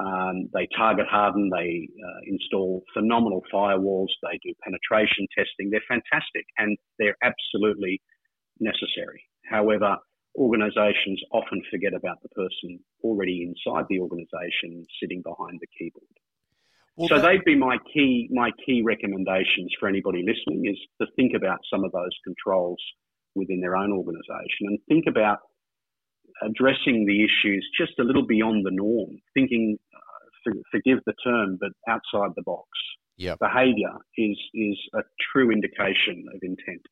Um, 0.00 0.48
they 0.54 0.68
target 0.76 1.06
harden, 1.10 1.50
they 1.50 1.88
uh, 1.98 2.20
install 2.26 2.84
phenomenal 2.94 3.42
firewalls, 3.52 4.12
they 4.22 4.38
do 4.44 4.54
penetration 4.62 5.26
testing. 5.36 5.70
They're 5.70 5.88
fantastic 5.88 6.44
and 6.56 6.76
they're 6.98 7.16
absolutely 7.22 8.00
necessary. 8.60 9.24
However, 9.50 9.96
organizations 10.36 11.20
often 11.32 11.62
forget 11.70 11.94
about 11.94 12.22
the 12.22 12.28
person 12.28 12.78
already 13.02 13.42
inside 13.42 13.86
the 13.88 13.98
organization 14.00 14.86
sitting 15.02 15.22
behind 15.22 15.58
the 15.60 15.66
keyboard. 15.76 16.14
Well, 16.98 17.08
so 17.08 17.20
that... 17.20 17.28
they'd 17.28 17.44
be 17.44 17.56
my 17.56 17.78
key 17.94 18.28
my 18.32 18.50
key 18.66 18.82
recommendations 18.84 19.72
for 19.78 19.88
anybody 19.88 20.24
listening 20.26 20.66
is 20.66 20.76
to 21.00 21.06
think 21.14 21.32
about 21.34 21.58
some 21.72 21.84
of 21.84 21.92
those 21.92 22.10
controls 22.24 22.78
within 23.36 23.60
their 23.60 23.76
own 23.76 23.92
organisation 23.92 24.66
and 24.66 24.78
think 24.88 25.04
about 25.08 25.38
addressing 26.42 27.06
the 27.06 27.22
issues 27.22 27.66
just 27.78 27.98
a 28.00 28.02
little 28.02 28.26
beyond 28.26 28.66
the 28.66 28.70
norm, 28.70 29.16
thinking, 29.34 29.76
uh, 29.94 30.52
forgive 30.70 30.98
the 31.06 31.14
term, 31.24 31.58
but 31.60 31.70
outside 31.88 32.32
the 32.36 32.42
box. 32.42 32.68
Yep. 33.16 33.38
Behaviour 33.38 33.94
is 34.16 34.38
is 34.54 34.78
a 34.94 35.02
true 35.32 35.50
indication 35.52 36.26
of 36.34 36.40
intent. 36.42 36.82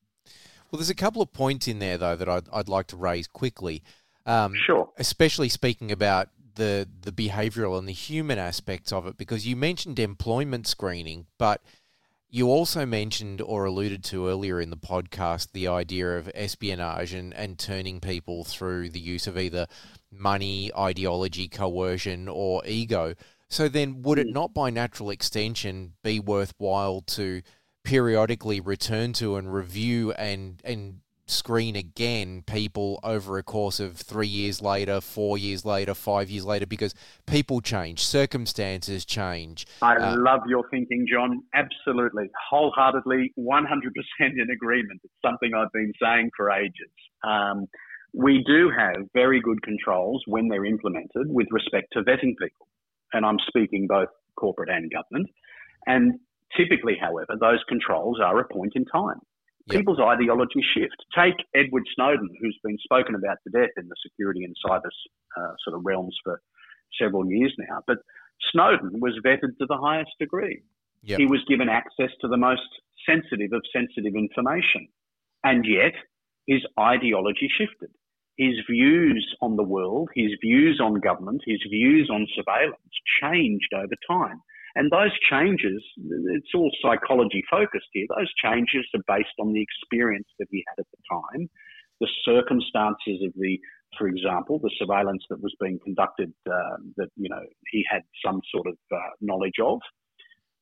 Well, 0.71 0.79
there's 0.79 0.91
a 0.91 0.95
couple 0.95 1.23
of 1.23 1.33
points 1.33 1.67
in 1.67 1.81
there 1.81 1.99
though 1.99 2.17
that 2.17 2.29
I'd, 2.29 2.49
I'd 2.53 2.69
like 2.69 2.87
to 2.89 2.97
raise 2.97 3.27
quickly. 3.27 3.83
Um, 4.25 4.55
sure. 4.55 4.89
Especially 4.99 5.49
speaking 5.49 5.93
about 5.93 6.29
the 6.57 6.89
the 7.03 7.13
behavioural 7.13 7.79
and 7.79 7.89
the 7.89 7.93
human 7.93 8.39
aspects 8.39 8.93
of 8.93 9.07
it 9.07 9.17
because 9.17 9.47
you 9.47 9.57
mentioned 9.57 9.99
employment 9.99 10.67
screening, 10.67 11.27
but 11.39 11.63
you 12.29 12.49
also 12.49 12.85
mentioned 12.85 13.41
or 13.41 13.65
alluded 13.65 14.03
to 14.05 14.29
earlier 14.29 14.61
in 14.61 14.71
the 14.71 14.77
podcast 14.77 15.53
the 15.53 15.69
idea 15.69 16.19
of 16.19 16.31
espionage 16.35 17.15
and, 17.15 17.33
and 17.35 17.59
turning 17.59 18.01
people 18.01 18.45
through 18.45 18.89
the 18.91 19.01
use 19.01 19.27
of 19.27 19.39
either 19.39 19.67
money, 20.11 20.71
ideology, 20.77 21.49
coercion, 21.49 22.29
or 22.29 22.63
ego. 22.67 23.15
So 23.49 23.69
then, 23.69 24.03
would 24.03 24.19
it 24.19 24.27
hmm. 24.27 24.33
not 24.33 24.53
by 24.53 24.71
natural 24.71 25.11
extension 25.11 25.93
be 26.03 26.19
worthwhile 26.19 27.03
to 27.03 27.43
periodically 27.85 28.61
return 28.61 29.13
to 29.13 29.37
and 29.37 29.53
review 29.55 30.13
and 30.13 30.61
and 30.65 31.01
screen 31.27 31.75
again 31.75 32.43
people 32.47 33.01
over 33.03 33.37
a 33.37 33.43
course 33.43 33.81
of 33.81 33.97
three 33.97 34.29
years 34.29 34.63
later, 34.63 35.01
four 35.01 35.37
years 35.37 35.65
later, 35.65 35.93
five 35.95 36.31
years 36.31 36.45
later, 36.45 36.67
because 36.67 36.95
people 37.27 37.61
change, 37.61 38.05
circumstances 38.05 39.05
change. 39.05 39.67
I 39.83 39.97
uh, 39.97 40.17
love 40.19 40.41
your 40.47 40.69
thinking, 40.71 41.07
John. 41.11 41.43
Absolutely, 41.55 42.31
wholeheartedly, 42.51 43.33
100% 43.39 43.63
in 44.21 44.51
agreement. 44.51 45.01
It's 45.05 45.15
something 45.25 45.53
I've 45.55 45.73
been 45.73 45.93
saying 46.01 46.31
for 46.37 46.51
ages. 46.51 46.91
Um, 47.25 47.67
we 48.15 48.43
do 48.47 48.71
have 48.77 49.07
very 49.13 49.41
good 49.41 49.63
controls 49.63 50.23
when 50.27 50.49
they're 50.49 50.65
implemented 50.65 51.27
with 51.29 51.49
respect 51.51 51.89
to 51.93 52.03
vetting 52.03 52.35
people. 52.41 52.69
And 53.13 53.27
I'm 53.27 53.39
speaking 53.49 53.87
both 53.89 54.09
corporate 54.37 54.71
and 54.71 54.91
government. 54.91 55.29
And 55.87 56.21
typically, 56.57 56.97
however, 57.01 57.35
those 57.39 57.63
controls 57.69 58.19
are 58.21 58.41
a 58.41 58.49
point 58.49 58.73
in 58.75 58.85
time. 58.85 59.21
Yep. 59.69 59.81
People's 59.81 60.01
ideology 60.01 60.63
shift. 60.75 60.97
Take 61.17 61.35
Edward 61.55 61.83
Snowden, 61.95 62.31
who's 62.41 62.59
been 62.63 62.79
spoken 62.79 63.15
about 63.17 63.39
to 63.45 63.51
death 63.51 63.75
in 63.77 63.89
the 63.89 63.97
security 64.01 64.45
and 64.45 64.55
cyber 64.65 64.91
uh, 65.37 65.53
sort 65.65 65.77
of 65.77 65.85
realms 65.85 66.17
for 66.23 66.41
several 67.01 67.29
years 67.29 67.53
now. 67.59 67.83
But 67.87 67.99
Snowden 68.53 69.01
was 69.01 69.19
vetted 69.25 69.59
to 69.59 69.67
the 69.67 69.77
highest 69.77 70.13
degree. 70.21 70.63
Yep. 71.03 71.19
He 71.19 71.27
was 71.27 71.45
given 71.49 71.69
access 71.69 72.11
to 72.21 72.29
the 72.29 72.37
most 72.37 72.69
sensitive 73.09 73.53
of 73.53 73.63
sensitive 73.73 74.15
information. 74.15 74.89
And 75.43 75.65
yet, 75.67 75.95
his 76.47 76.63
ideology 76.79 77.49
shifted. 77.59 77.91
His 78.37 78.55
views 78.71 79.35
on 79.41 79.57
the 79.57 79.63
world, 79.63 80.11
his 80.15 80.33
views 80.43 80.81
on 80.83 81.01
government, 81.01 81.43
his 81.47 81.61
views 81.71 82.11
on 82.13 82.27
surveillance 82.35 82.79
changed 83.23 83.73
over 83.75 83.95
time. 84.09 84.43
And 84.77 84.91
those 84.91 85.19
changes, 85.31 85.83
it's 86.37 86.55
all 86.55 86.71
psychology 86.83 87.43
focused 87.51 87.89
here, 87.93 88.07
those 88.15 88.33
changes 88.35 88.85
are 88.95 89.01
based 89.09 89.35
on 89.41 89.55
the 89.55 89.63
experience 89.63 90.29
that 90.39 90.49
he 90.51 90.63
had 90.69 90.81
at 90.81 90.87
the 90.93 91.03
time, 91.11 91.49
the 91.99 92.09
circumstances 92.27 93.25
of 93.27 93.33
the, 93.37 93.59
for 93.99 94.07
example, 94.07 94.59
the 94.59 94.71
surveillance 94.79 95.25
that 95.31 95.43
was 95.43 95.55
being 95.59 95.81
conducted 95.83 96.31
uh, 96.47 96.77
that, 96.99 97.09
you 97.17 97.31
know, 97.31 97.41
he 97.73 97.87
had 97.91 98.03
some 98.23 98.43
sort 98.55 98.67
of 98.67 98.77
uh, 98.93 98.99
knowledge 99.23 99.59
of. 99.65 99.81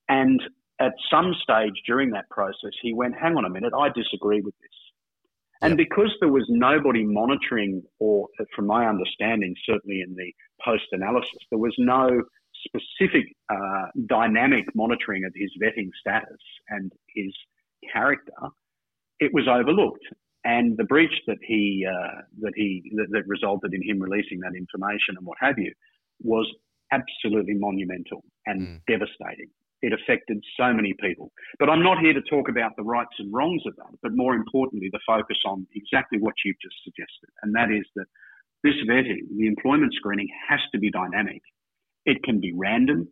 And 0.09 0.41
at 0.79 0.93
some 1.11 1.35
stage 1.43 1.75
during 1.85 2.11
that 2.11 2.31
process, 2.31 2.73
he 2.83 2.95
went, 2.95 3.17
hang 3.21 3.37
on 3.37 3.45
a 3.45 3.51
minute, 3.51 3.73
I 3.77 3.89
disagree 3.89 4.43
with 4.43 4.55
this. 4.63 4.71
And 5.61 5.77
because 5.77 6.15
there 6.21 6.31
was 6.31 6.45
nobody 6.49 7.03
monitoring, 7.05 7.83
or 7.99 8.29
from 8.55 8.67
my 8.67 8.87
understanding, 8.87 9.57
certainly 9.67 10.03
in 10.07 10.15
the 10.15 10.33
post 10.65 10.85
analysis, 10.93 11.39
there 11.51 11.59
was 11.59 11.75
no 11.79 12.23
specific 12.65 13.35
uh, 13.51 13.87
dynamic 14.07 14.65
monitoring 14.75 15.25
of 15.25 15.33
his 15.35 15.51
vetting 15.63 15.91
status 16.01 16.41
and 16.69 16.93
his 17.15 17.33
character, 17.93 18.33
it 19.21 19.33
was 19.33 19.47
overlooked. 19.49 20.05
And 20.45 20.77
the 20.77 20.85
breach 20.85 21.15
that 21.27 21.39
he 21.43 21.87
uh, 21.89 22.21
that 22.41 22.53
he 22.55 22.93
that, 22.97 23.07
that, 23.13 23.27
resulted 23.27 23.73
in 23.73 23.83
him 23.83 24.01
releasing 24.01 24.41
that 24.41 24.55
information 24.55 25.17
and 25.17 25.25
what 25.25 25.39
have 25.41 25.59
you 25.59 25.73
was 26.23 26.47
absolutely 26.93 27.55
monumental 27.55 28.25
and 28.47 28.61
mm. 28.61 28.81
devastating. 28.87 29.49
It 29.81 29.93
affected 29.93 30.43
so 30.59 30.73
many 30.73 30.95
people. 31.01 31.33
But 31.59 31.69
I'm 31.69 31.83
not 31.83 31.99
here 31.99 32.13
to 32.13 32.23
talk 32.23 32.49
about 32.49 32.77
the 32.77 32.83
rights 32.83 33.17
and 33.19 33.33
wrongs 33.33 33.63
of 33.67 33.77
that, 33.77 33.93
but 34.03 34.13
more 34.15 34.35
importantly, 34.35 34.89
the 34.93 35.01
focus 35.07 35.37
on 35.47 35.67
exactly 35.75 36.19
what 36.19 36.35
you've 36.45 36.61
just 36.63 36.77
suggested, 36.85 37.29
and 37.43 37.55
that 37.55 37.71
is 37.71 37.85
that 37.97 38.07
this 38.63 38.75
vetting, 38.89 39.29
the 39.37 39.47
employment 39.47 39.93
screening, 39.95 40.29
has 40.49 40.61
to 40.73 40.79
be 40.79 40.91
dynamic 40.91 41.43
it 42.07 42.23
can 42.23 42.41
be 42.41 42.53
random, 42.55 43.09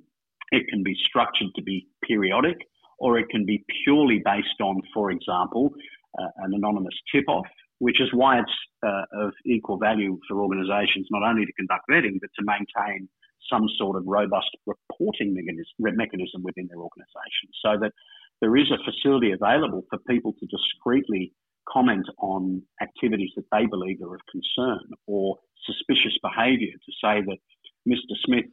it 0.50 0.66
can 0.68 0.82
be 0.82 0.96
structured 1.08 1.48
to 1.56 1.62
be 1.62 1.86
periodic, 2.06 2.58
or 2.98 3.18
it 3.18 3.28
can 3.30 3.44
be 3.44 3.64
purely 3.84 4.20
based 4.24 4.60
on, 4.60 4.80
for 4.94 5.10
example, 5.10 5.70
uh, 6.18 6.28
an 6.44 6.52
anonymous 6.54 6.94
tip 7.12 7.24
off, 7.28 7.46
which 7.78 8.00
is 8.00 8.08
why 8.12 8.38
it's 8.38 8.58
uh, 8.86 9.24
of 9.24 9.32
equal 9.46 9.78
value 9.78 10.18
for 10.28 10.40
organisations 10.40 11.06
not 11.10 11.28
only 11.28 11.46
to 11.46 11.52
conduct 11.54 11.84
vetting, 11.90 12.20
but 12.20 12.30
to 12.38 12.44
maintain 12.44 13.08
some 13.50 13.66
sort 13.76 13.96
of 13.96 14.04
robust 14.06 14.50
reporting 14.66 15.34
mechanism 15.78 16.42
within 16.42 16.68
their 16.68 16.78
organisation 16.78 17.50
so 17.64 17.76
that 17.80 17.92
there 18.40 18.56
is 18.56 18.70
a 18.70 18.78
facility 18.84 19.32
available 19.32 19.82
for 19.90 19.98
people 20.08 20.32
to 20.38 20.46
discreetly 20.46 21.32
comment 21.68 22.06
on 22.18 22.62
activities 22.80 23.30
that 23.36 23.46
they 23.52 23.66
believe 23.66 24.00
are 24.02 24.14
of 24.14 24.20
concern 24.30 24.80
or 25.06 25.36
suspicious 25.64 26.16
behaviour 26.22 26.72
to 26.72 26.92
say 27.02 27.22
that 27.22 27.38
Mr. 27.88 28.14
Smith 28.24 28.46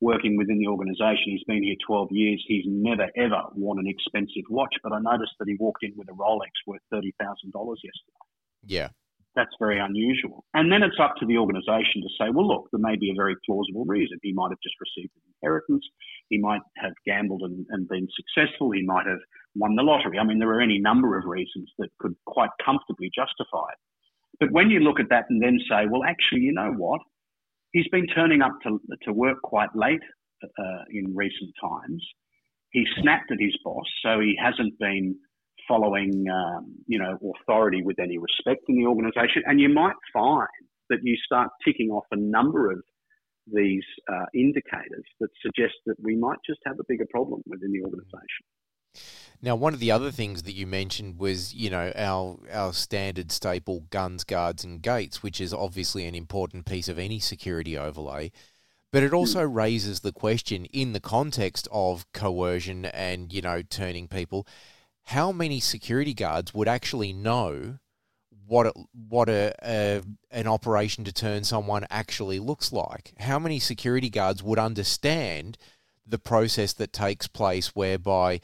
working 0.00 0.36
within 0.36 0.58
the 0.58 0.66
organisation. 0.66 1.32
He's 1.32 1.44
been 1.44 1.62
here 1.62 1.76
12 1.86 2.08
years. 2.10 2.44
He's 2.46 2.64
never 2.66 3.08
ever 3.16 3.42
worn 3.54 3.78
an 3.78 3.86
expensive 3.86 4.44
watch, 4.50 4.74
but 4.82 4.92
I 4.92 5.00
noticed 5.00 5.32
that 5.38 5.48
he 5.48 5.56
walked 5.58 5.82
in 5.82 5.92
with 5.96 6.08
a 6.08 6.12
Rolex 6.12 6.52
worth 6.66 6.82
$30,000 6.92 7.12
yesterday. 7.52 8.24
Yeah. 8.64 8.88
That's 9.34 9.54
very 9.58 9.78
unusual. 9.78 10.44
And 10.54 10.72
then 10.72 10.82
it's 10.82 10.98
up 10.98 11.14
to 11.20 11.26
the 11.26 11.36
organisation 11.36 12.00
to 12.00 12.08
say, 12.18 12.30
well, 12.32 12.48
look, 12.48 12.68
there 12.72 12.80
may 12.80 12.96
be 12.96 13.10
a 13.10 13.14
very 13.14 13.36
plausible 13.44 13.84
reason. 13.84 14.18
He 14.22 14.32
might 14.32 14.48
have 14.48 14.60
just 14.62 14.76
received 14.80 15.12
an 15.14 15.34
inheritance. 15.42 15.84
He 16.30 16.38
might 16.38 16.62
have 16.78 16.92
gambled 17.04 17.42
and, 17.42 17.66
and 17.68 17.86
been 17.86 18.08
successful. 18.16 18.70
He 18.70 18.82
might 18.82 19.06
have 19.06 19.20
won 19.54 19.76
the 19.76 19.82
lottery. 19.82 20.18
I 20.18 20.24
mean, 20.24 20.38
there 20.38 20.48
are 20.54 20.60
any 20.60 20.78
number 20.78 21.18
of 21.18 21.26
reasons 21.26 21.70
that 21.78 21.90
could 21.98 22.14
quite 22.24 22.48
comfortably 22.64 23.10
justify 23.14 23.68
it. 23.72 23.78
But 24.40 24.52
when 24.52 24.70
you 24.70 24.80
look 24.80 25.00
at 25.00 25.10
that 25.10 25.24
and 25.28 25.42
then 25.42 25.58
say, 25.68 25.84
well, 25.88 26.04
actually, 26.04 26.40
you 26.40 26.52
know 26.52 26.72
what? 26.72 27.00
He's 27.76 27.88
been 27.88 28.06
turning 28.06 28.40
up 28.40 28.56
to, 28.62 28.80
to 29.02 29.12
work 29.12 29.36
quite 29.42 29.68
late 29.76 30.00
uh, 30.42 30.82
in 30.90 31.14
recent 31.14 31.50
times. 31.60 32.02
He 32.70 32.86
snapped 33.02 33.30
at 33.30 33.36
his 33.38 33.54
boss, 33.62 33.84
so 34.02 34.18
he 34.18 34.34
hasn't 34.42 34.78
been 34.78 35.14
following, 35.68 36.24
um, 36.32 36.74
you 36.86 36.98
know, 36.98 37.18
authority 37.36 37.82
with 37.82 37.98
any 37.98 38.16
respect 38.16 38.62
in 38.70 38.76
the 38.76 38.86
organisation. 38.86 39.42
And 39.44 39.60
you 39.60 39.68
might 39.68 39.98
find 40.10 40.48
that 40.88 41.00
you 41.02 41.18
start 41.22 41.50
ticking 41.66 41.90
off 41.90 42.06
a 42.12 42.16
number 42.16 42.72
of 42.72 42.78
these 43.52 43.84
uh, 44.10 44.24
indicators 44.34 45.04
that 45.20 45.28
suggest 45.42 45.74
that 45.84 45.96
we 46.02 46.16
might 46.16 46.38
just 46.48 46.60
have 46.64 46.76
a 46.80 46.84
bigger 46.88 47.06
problem 47.10 47.42
within 47.46 47.72
the 47.72 47.82
organisation. 47.82 48.44
Now, 49.42 49.54
one 49.54 49.74
of 49.74 49.80
the 49.80 49.90
other 49.90 50.10
things 50.10 50.42
that 50.44 50.54
you 50.54 50.66
mentioned 50.66 51.18
was, 51.18 51.54
you 51.54 51.70
know, 51.70 51.92
our 51.94 52.38
our 52.52 52.72
standard 52.72 53.30
staple 53.30 53.80
guns, 53.90 54.24
guards, 54.24 54.64
and 54.64 54.82
gates, 54.82 55.22
which 55.22 55.40
is 55.40 55.52
obviously 55.52 56.06
an 56.06 56.14
important 56.14 56.64
piece 56.64 56.88
of 56.88 56.98
any 56.98 57.20
security 57.20 57.76
overlay. 57.76 58.32
But 58.92 59.02
it 59.02 59.12
also 59.12 59.46
mm. 59.46 59.54
raises 59.54 60.00
the 60.00 60.12
question 60.12 60.64
in 60.66 60.92
the 60.92 61.00
context 61.00 61.68
of 61.70 62.10
coercion 62.12 62.86
and, 62.86 63.32
you 63.32 63.42
know, 63.42 63.60
turning 63.62 64.08
people, 64.08 64.46
how 65.04 65.32
many 65.32 65.60
security 65.60 66.14
guards 66.14 66.54
would 66.54 66.68
actually 66.68 67.12
know 67.12 67.78
what 68.46 68.74
what 69.08 69.28
a, 69.28 69.52
a, 69.62 70.02
an 70.30 70.46
operation 70.46 71.04
to 71.04 71.12
turn 71.12 71.44
someone 71.44 71.84
actually 71.90 72.38
looks 72.38 72.72
like? 72.72 73.12
How 73.18 73.38
many 73.38 73.58
security 73.58 74.08
guards 74.08 74.42
would 74.42 74.58
understand 74.58 75.58
the 76.06 76.18
process 76.18 76.72
that 76.74 76.92
takes 76.92 77.26
place 77.26 77.74
whereby 77.74 78.40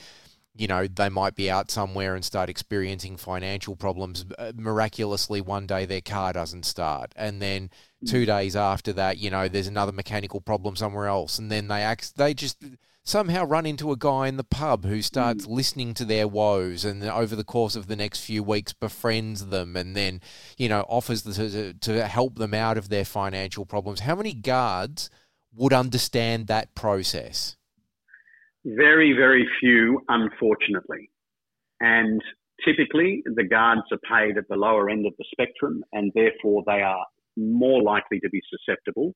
you 0.54 0.66
know, 0.66 0.86
they 0.86 1.08
might 1.08 1.34
be 1.34 1.50
out 1.50 1.70
somewhere 1.70 2.14
and 2.14 2.24
start 2.24 2.50
experiencing 2.50 3.16
financial 3.16 3.74
problems. 3.74 4.24
Uh, 4.38 4.52
miraculously, 4.54 5.40
one 5.40 5.66
day 5.66 5.86
their 5.86 6.00
car 6.00 6.32
doesn't 6.32 6.64
start, 6.64 7.12
and 7.16 7.40
then 7.40 7.70
hmm. 8.00 8.06
two 8.06 8.26
days 8.26 8.54
after 8.54 8.92
that, 8.92 9.18
you 9.18 9.30
know, 9.30 9.48
there's 9.48 9.66
another 9.66 9.92
mechanical 9.92 10.40
problem 10.40 10.76
somewhere 10.76 11.06
else, 11.06 11.38
and 11.38 11.50
then 11.50 11.68
they 11.68 11.82
act, 11.82 12.16
they 12.16 12.34
just 12.34 12.62
somehow 13.04 13.44
run 13.44 13.66
into 13.66 13.90
a 13.90 13.96
guy 13.96 14.28
in 14.28 14.36
the 14.36 14.44
pub 14.44 14.84
who 14.84 15.02
starts 15.02 15.46
mm. 15.46 15.50
listening 15.50 15.94
to 15.94 16.04
their 16.04 16.28
woes, 16.28 16.84
and 16.84 17.02
over 17.02 17.34
the 17.34 17.44
course 17.44 17.74
of 17.74 17.86
the 17.86 17.96
next 17.96 18.20
few 18.20 18.42
weeks, 18.42 18.72
befriends 18.72 19.46
them, 19.46 19.76
and 19.76 19.96
then 19.96 20.20
you 20.56 20.68
know 20.68 20.82
offers 20.88 21.22
to, 21.22 21.74
to 21.74 22.06
help 22.06 22.36
them 22.36 22.54
out 22.54 22.78
of 22.78 22.88
their 22.88 23.04
financial 23.04 23.64
problems. 23.64 24.00
How 24.00 24.14
many 24.14 24.34
guards 24.34 25.10
would 25.54 25.72
understand 25.72 26.46
that 26.46 26.74
process? 26.74 27.56
Very, 28.64 29.12
very 29.12 29.48
few, 29.61 30.01
unfortunately. 30.09 31.11
And 31.81 32.22
typically, 32.64 33.22
the 33.25 33.44
guards 33.44 33.83
are 33.90 33.98
paid 34.09 34.38
at 34.38 34.48
the 34.48 34.57
lower 34.57 34.88
end 34.88 35.07
of 35.07 35.14
the 35.18 35.25
spectrum, 35.33 35.83
and 35.92 36.12
therefore 36.14 36.62
they 36.66 36.83
are 36.83 37.05
more 37.37 37.83
likely 37.83 38.20
to 38.20 38.31
be 38.31 38.40
susceptible. 38.51 39.14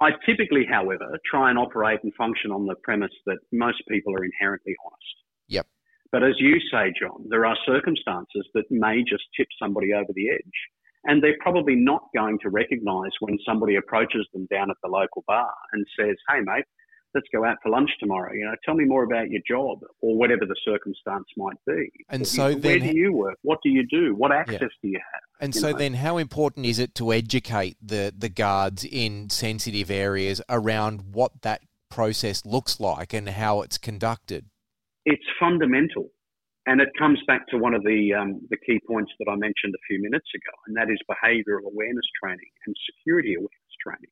I 0.00 0.10
typically, 0.26 0.66
however, 0.68 1.16
try 1.30 1.48
and 1.48 1.58
operate 1.58 2.00
and 2.02 2.12
function 2.14 2.50
on 2.50 2.66
the 2.66 2.74
premise 2.82 3.12
that 3.26 3.38
most 3.52 3.82
people 3.88 4.12
are 4.14 4.24
inherently 4.24 4.74
honest. 4.84 5.14
Yep. 5.48 5.66
But 6.10 6.24
as 6.24 6.34
you 6.38 6.58
say, 6.70 6.92
John, 7.00 7.24
there 7.28 7.46
are 7.46 7.56
circumstances 7.64 8.46
that 8.54 8.64
may 8.70 9.02
just 9.08 9.24
tip 9.36 9.46
somebody 9.58 9.94
over 9.94 10.12
the 10.14 10.30
edge. 10.30 10.58
And 11.04 11.22
they're 11.22 11.38
probably 11.40 11.74
not 11.74 12.02
going 12.14 12.38
to 12.42 12.50
recognize 12.50 13.10
when 13.20 13.38
somebody 13.46 13.76
approaches 13.76 14.26
them 14.32 14.46
down 14.50 14.70
at 14.70 14.76
the 14.82 14.90
local 14.90 15.24
bar 15.26 15.50
and 15.72 15.84
says, 15.98 16.16
Hey, 16.28 16.40
mate, 16.40 16.64
let's 17.14 17.26
go 17.32 17.44
out 17.44 17.58
for 17.62 17.70
lunch 17.70 17.90
tomorrow. 18.00 18.32
You 18.32 18.44
know, 18.44 18.54
tell 18.64 18.74
me 18.74 18.84
more 18.84 19.04
about 19.04 19.30
your 19.30 19.42
job 19.46 19.80
or 20.00 20.16
whatever 20.16 20.46
the 20.46 20.56
circumstance 20.64 21.26
might 21.36 21.56
be. 21.66 21.90
And 22.08 22.26
so 22.26 22.48
you, 22.48 22.58
then, 22.58 22.80
where 22.80 22.92
do 22.92 22.98
you 22.98 23.12
work? 23.12 23.38
What 23.42 23.58
do 23.62 23.68
you 23.68 23.86
do? 23.86 24.14
What 24.14 24.32
access 24.32 24.60
yeah. 24.60 24.68
do 24.82 24.88
you 24.88 25.00
have? 25.12 25.20
And 25.40 25.54
you 25.54 25.60
so 25.60 25.72
know? 25.72 25.78
then, 25.78 25.94
how 25.94 26.18
important 26.18 26.66
is 26.66 26.78
it 26.78 26.94
to 26.96 27.12
educate 27.12 27.76
the 27.82 28.12
the 28.16 28.28
guards 28.28 28.84
in 28.84 29.30
sensitive 29.30 29.90
areas 29.90 30.40
around 30.48 31.12
what 31.12 31.42
that 31.42 31.62
process 31.90 32.44
looks 32.46 32.80
like 32.80 33.12
and 33.12 33.28
how 33.28 33.62
it's 33.62 33.78
conducted? 33.78 34.46
It's 35.04 35.24
fundamental. 35.38 36.10
And 36.64 36.80
it 36.80 36.90
comes 36.96 37.18
back 37.26 37.48
to 37.48 37.58
one 37.58 37.74
of 37.74 37.82
the 37.82 38.14
um, 38.14 38.40
the 38.50 38.56
key 38.56 38.80
points 38.88 39.12
that 39.18 39.28
I 39.28 39.34
mentioned 39.34 39.74
a 39.74 39.82
few 39.88 40.00
minutes 40.00 40.28
ago, 40.34 40.54
and 40.66 40.76
that 40.76 40.90
is 40.90 40.98
behavioural 41.10 41.66
awareness 41.66 42.06
training 42.22 42.50
and 42.66 42.76
security 42.86 43.34
awareness 43.34 43.76
training 43.82 44.10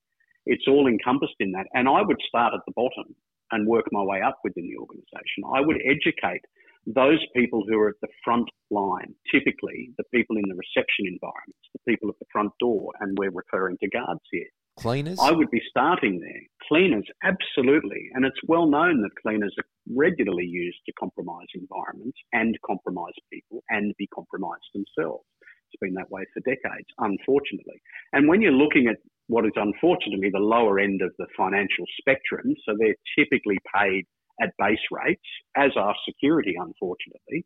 it's 0.61 0.69
all 0.69 0.87
encompassed 0.87 1.41
in 1.41 1.53
that. 1.53 1.67
And 1.73 1.89
I 1.89 2.03
would 2.03 2.21
start 2.29 2.53
at 2.55 2.61
the 2.67 2.77
bottom 2.77 3.17
and 3.51 3.67
work 3.67 3.87
my 3.93 4.03
way 4.03 4.21
up 4.21 4.39
within 4.45 4.69
the 4.69 4.77
organisation. 4.77 5.49
I 5.49 5.61
would 5.61 5.81
educate 5.89 6.45
those 6.87 7.25
people 7.35 7.65
who 7.69 7.79
are 7.79 7.89
at 7.89 8.01
the 8.03 8.09
front 8.25 8.49
line, 8.71 9.15
typically 9.33 9.93
the 9.97 10.05
people 10.13 10.37
in 10.37 10.45
the 10.49 10.55
reception 10.55 11.07
environments, 11.09 11.65
the 11.73 11.85
people 11.89 12.09
at 12.09 12.19
the 12.21 12.31
front 12.33 12.53
door, 12.61 12.91
and 13.01 13.17
we're 13.19 13.33
referring 13.33 13.77
to 13.81 13.89
guards 13.89 14.21
here. 14.31 14.49
Cleaners? 14.79 15.19
I 15.21 15.33
would 15.33 15.51
be 15.51 15.61
starting 15.69 16.21
there. 16.21 16.41
Cleaners, 16.69 17.05
absolutely. 17.25 18.09
And 18.15 18.25
it's 18.25 18.41
well 18.47 18.69
known 18.69 19.03
that 19.03 19.11
cleaners 19.21 19.55
are 19.59 19.65
regularly 19.95 20.47
used 20.47 20.79
to 20.87 20.93
compromise 20.99 21.49
environments 21.55 22.19
and 22.33 22.57
compromise 22.65 23.17
people 23.33 23.63
and 23.69 23.95
be 23.99 24.07
compromised 24.15 24.71
themselves. 24.73 25.25
It's 25.71 25.81
been 25.81 25.95
that 25.95 26.11
way 26.11 26.25
for 26.33 26.41
decades, 26.41 26.89
unfortunately. 26.99 27.83
And 28.13 28.29
when 28.29 28.41
you're 28.41 28.53
looking 28.53 28.89
at 28.89 28.97
what 29.31 29.47
is 29.47 29.53
unfortunately 29.55 30.29
the 30.33 30.41
lower 30.41 30.81
end 30.81 31.03
of 31.03 31.13
the 31.19 31.27
financial 31.37 31.87
spectrum. 32.01 32.53
So 32.67 32.75
they're 32.77 32.99
typically 33.17 33.59
paid 33.73 34.05
at 34.43 34.51
base 34.59 34.85
rates, 34.91 35.23
as 35.57 35.71
are 35.77 35.95
security, 36.05 36.55
unfortunately. 36.59 37.45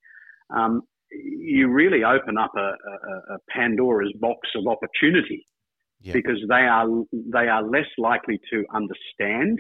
Um, 0.48 0.82
you 1.10 1.68
really 1.68 2.02
open 2.02 2.38
up 2.38 2.52
a, 2.56 2.60
a, 2.60 3.34
a, 3.34 3.38
Pandora's 3.50 4.12
box 4.18 4.48
of 4.56 4.66
opportunity 4.66 5.44
yeah. 6.00 6.14
because 6.14 6.38
they 6.48 6.54
are 6.54 6.88
they 7.12 7.48
are 7.48 7.62
less 7.62 7.90
likely 7.98 8.40
to 8.50 8.64
understand 8.74 9.58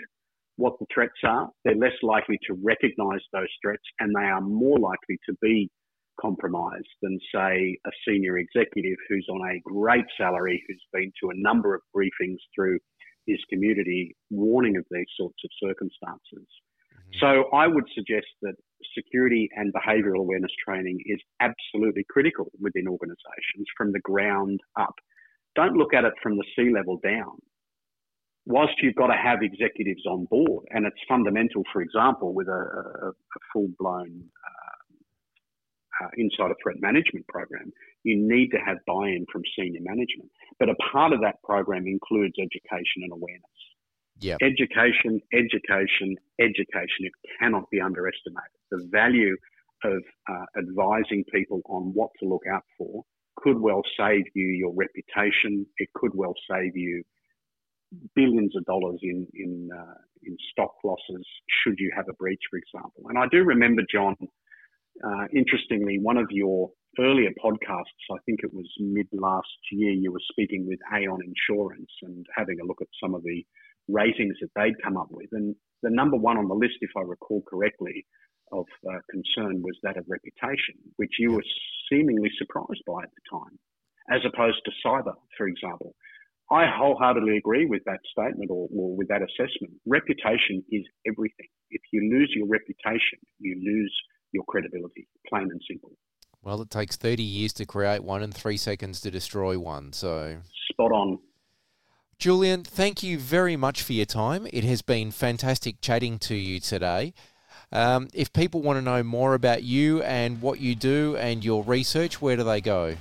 what 0.56 0.72
the 0.80 0.86
threats 0.92 1.20
are. 1.24 1.50
They're 1.64 1.76
less 1.76 1.98
likely 2.02 2.38
to 2.48 2.54
recognise 2.62 3.20
those 3.32 3.52
threats, 3.62 3.84
and 4.00 4.14
they 4.16 4.24
are 4.24 4.40
more 4.40 4.78
likely 4.78 5.18
to 5.28 5.36
be 5.42 5.70
compromised 6.20 6.88
than, 7.02 7.18
say, 7.34 7.78
a 7.86 7.90
senior 8.06 8.38
executive 8.38 8.96
who's 9.08 9.26
on 9.30 9.40
a 9.50 9.60
great 9.64 10.06
salary, 10.16 10.62
who's 10.66 10.82
been 10.92 11.12
to 11.22 11.30
a 11.30 11.36
number 11.36 11.74
of 11.74 11.82
briefings 11.94 12.38
through 12.54 12.78
his 13.26 13.38
community 13.50 14.14
warning 14.30 14.76
of 14.76 14.84
these 14.90 15.06
sorts 15.16 15.38
of 15.44 15.50
circumstances. 15.62 16.46
Mm-hmm. 16.92 17.18
So 17.20 17.56
I 17.56 17.66
would 17.66 17.84
suggest 17.94 18.26
that 18.42 18.54
security 18.96 19.48
and 19.56 19.72
behavioural 19.72 20.20
awareness 20.20 20.52
training 20.66 20.98
is 21.06 21.20
absolutely 21.40 22.04
critical 22.10 22.50
within 22.60 22.86
organisations 22.86 23.66
from 23.76 23.92
the 23.92 24.00
ground 24.00 24.60
up. 24.78 24.94
Don't 25.56 25.76
look 25.76 25.94
at 25.94 26.04
it 26.04 26.14
from 26.22 26.36
the 26.36 26.44
C 26.56 26.70
level 26.74 26.98
down. 27.02 27.38
Whilst 28.46 28.74
you've 28.82 28.96
got 28.96 29.06
to 29.06 29.16
have 29.16 29.38
executives 29.40 30.04
on 30.06 30.26
board, 30.30 30.66
and 30.70 30.84
it's 30.84 30.96
fundamental, 31.08 31.62
for 31.72 31.80
example, 31.80 32.34
with 32.34 32.48
a, 32.48 32.52
a, 32.52 33.08
a 33.08 33.40
full 33.52 33.68
blown 33.78 34.22
uh, 36.02 36.04
uh, 36.04 36.08
insider 36.16 36.54
threat 36.62 36.76
management 36.80 37.26
program, 37.28 37.72
you 38.02 38.16
need 38.16 38.48
to 38.50 38.58
have 38.58 38.78
buy-in 38.86 39.26
from 39.32 39.42
senior 39.58 39.80
management. 39.82 40.30
But 40.58 40.68
a 40.68 40.74
part 40.92 41.12
of 41.12 41.20
that 41.20 41.42
program 41.42 41.86
includes 41.86 42.34
education 42.38 43.02
and 43.02 43.12
awareness. 43.12 43.42
Yeah. 44.20 44.36
Education, 44.40 45.20
education, 45.32 46.16
education. 46.40 47.00
It 47.00 47.12
cannot 47.40 47.68
be 47.70 47.80
underestimated. 47.80 48.58
The 48.70 48.88
value 48.90 49.36
of 49.84 50.02
uh, 50.30 50.44
advising 50.58 51.24
people 51.32 51.60
on 51.66 51.92
what 51.94 52.10
to 52.20 52.28
look 52.28 52.44
out 52.50 52.64
for 52.78 53.02
could 53.36 53.60
well 53.60 53.82
save 53.98 54.24
you 54.34 54.46
your 54.46 54.72
reputation. 54.74 55.66
It 55.78 55.88
could 55.94 56.12
well 56.14 56.34
save 56.50 56.76
you 56.76 57.02
billions 58.14 58.56
of 58.56 58.64
dollars 58.64 58.98
in 59.02 59.26
in 59.34 59.68
uh, 59.76 59.94
in 60.22 60.36
stock 60.52 60.74
losses 60.84 61.26
should 61.62 61.78
you 61.78 61.92
have 61.94 62.06
a 62.08 62.14
breach, 62.14 62.40
for 62.50 62.56
example. 62.56 63.04
And 63.08 63.18
I 63.18 63.26
do 63.30 63.42
remember, 63.42 63.82
John, 63.92 64.16
uh, 65.02 65.26
interestingly, 65.34 65.98
one 66.00 66.16
of 66.16 66.26
your 66.30 66.70
earlier 66.98 67.30
podcasts, 67.42 68.04
I 68.10 68.18
think 68.26 68.40
it 68.42 68.52
was 68.52 68.70
mid 68.78 69.08
last 69.12 69.48
year, 69.72 69.90
you 69.90 70.12
were 70.12 70.22
speaking 70.30 70.66
with 70.66 70.78
Aon 70.92 71.20
Insurance 71.24 71.90
and 72.02 72.24
having 72.36 72.60
a 72.60 72.66
look 72.66 72.80
at 72.80 72.88
some 73.02 73.14
of 73.14 73.22
the 73.22 73.44
ratings 73.88 74.36
that 74.40 74.50
they'd 74.54 74.82
come 74.82 74.96
up 74.96 75.08
with. 75.10 75.28
And 75.32 75.56
the 75.82 75.90
number 75.90 76.16
one 76.16 76.38
on 76.38 76.48
the 76.48 76.54
list, 76.54 76.78
if 76.80 76.90
I 76.96 77.02
recall 77.02 77.42
correctly, 77.48 78.06
of 78.52 78.66
uh, 78.88 78.98
concern 79.10 79.62
was 79.62 79.76
that 79.82 79.96
of 79.96 80.04
reputation, 80.08 80.76
which 80.96 81.12
you 81.18 81.32
were 81.32 81.44
seemingly 81.90 82.30
surprised 82.38 82.82
by 82.86 83.02
at 83.02 83.10
the 83.10 83.24
time, 83.30 83.58
as 84.10 84.20
opposed 84.24 84.60
to 84.64 84.72
cyber, 84.86 85.14
for 85.36 85.48
example. 85.48 85.94
I 86.50 86.66
wholeheartedly 86.68 87.38
agree 87.38 87.64
with 87.64 87.82
that 87.86 88.00
statement 88.12 88.50
or, 88.50 88.68
or 88.70 88.96
with 88.96 89.08
that 89.08 89.22
assessment. 89.22 89.74
Reputation 89.86 90.62
is 90.70 90.84
everything. 91.08 91.48
If 91.70 91.80
you 91.90 92.10
lose 92.12 92.30
your 92.36 92.46
reputation, 92.46 93.18
you 93.38 93.56
lose 93.64 93.94
your 94.34 94.44
credibility, 94.44 95.06
plain 95.28 95.50
and 95.50 95.60
simple. 95.66 95.92
Well, 96.42 96.60
it 96.60 96.68
takes 96.68 96.96
30 96.96 97.22
years 97.22 97.54
to 97.54 97.64
create 97.64 98.04
one 98.04 98.22
and 98.22 98.34
three 98.34 98.58
seconds 98.58 99.00
to 99.00 99.10
destroy 99.10 99.58
one. 99.58 99.94
So, 99.94 100.36
spot 100.70 100.92
on. 100.92 101.18
Julian, 102.18 102.64
thank 102.64 103.02
you 103.02 103.18
very 103.18 103.56
much 103.56 103.82
for 103.82 103.92
your 103.94 104.06
time. 104.06 104.46
It 104.52 104.64
has 104.64 104.82
been 104.82 105.10
fantastic 105.10 105.80
chatting 105.80 106.18
to 106.20 106.34
you 106.34 106.60
today. 106.60 107.14
Um, 107.72 108.08
if 108.12 108.32
people 108.32 108.62
want 108.62 108.76
to 108.76 108.82
know 108.82 109.02
more 109.02 109.34
about 109.34 109.62
you 109.62 110.02
and 110.02 110.40
what 110.40 110.60
you 110.60 110.74
do 110.74 111.16
and 111.16 111.44
your 111.44 111.64
research, 111.64 112.20
where 112.20 112.36
do 112.36 112.44
they 112.44 112.60
go? 112.60 112.96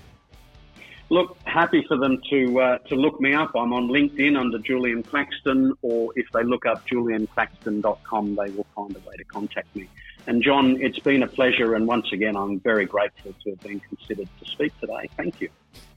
Look, 1.10 1.38
happy 1.44 1.86
for 1.88 1.98
them 1.98 2.20
to 2.32 2.60
uh, 2.60 2.78
to 2.88 2.96
look 2.96 3.22
me 3.22 3.34
up. 3.36 3.52
I'm 3.56 3.72
on 3.72 3.90
LinkedIn 3.90 4.40
under 4.40 4.58
Julian 4.58 5.04
Claxton, 5.04 5.74
or 5.82 6.12
if 6.16 6.26
they 6.34 6.44
look 6.44 6.66
up 6.66 6.88
julianclaxton.com, 6.88 8.36
they 8.36 8.50
will 8.52 8.66
find 8.74 8.96
a 8.96 9.00
way 9.00 9.16
to 9.18 9.24
contact 9.26 9.76
me. 9.76 9.88
And 10.26 10.42
John, 10.42 10.78
it's 10.80 11.00
been 11.00 11.24
a 11.24 11.28
pleasure, 11.28 11.76
and 11.76 11.86
once 11.86 12.12
again, 12.14 12.38
I'm 12.38 12.60
very 12.60 12.86
grateful 12.86 13.34
to 13.44 13.50
have 13.52 13.60
been 13.62 13.82
considered 13.82 14.30
to 14.40 14.50
speak 14.50 14.78
today. 14.80 15.10
Thank 15.18 15.42
you. 15.42 15.50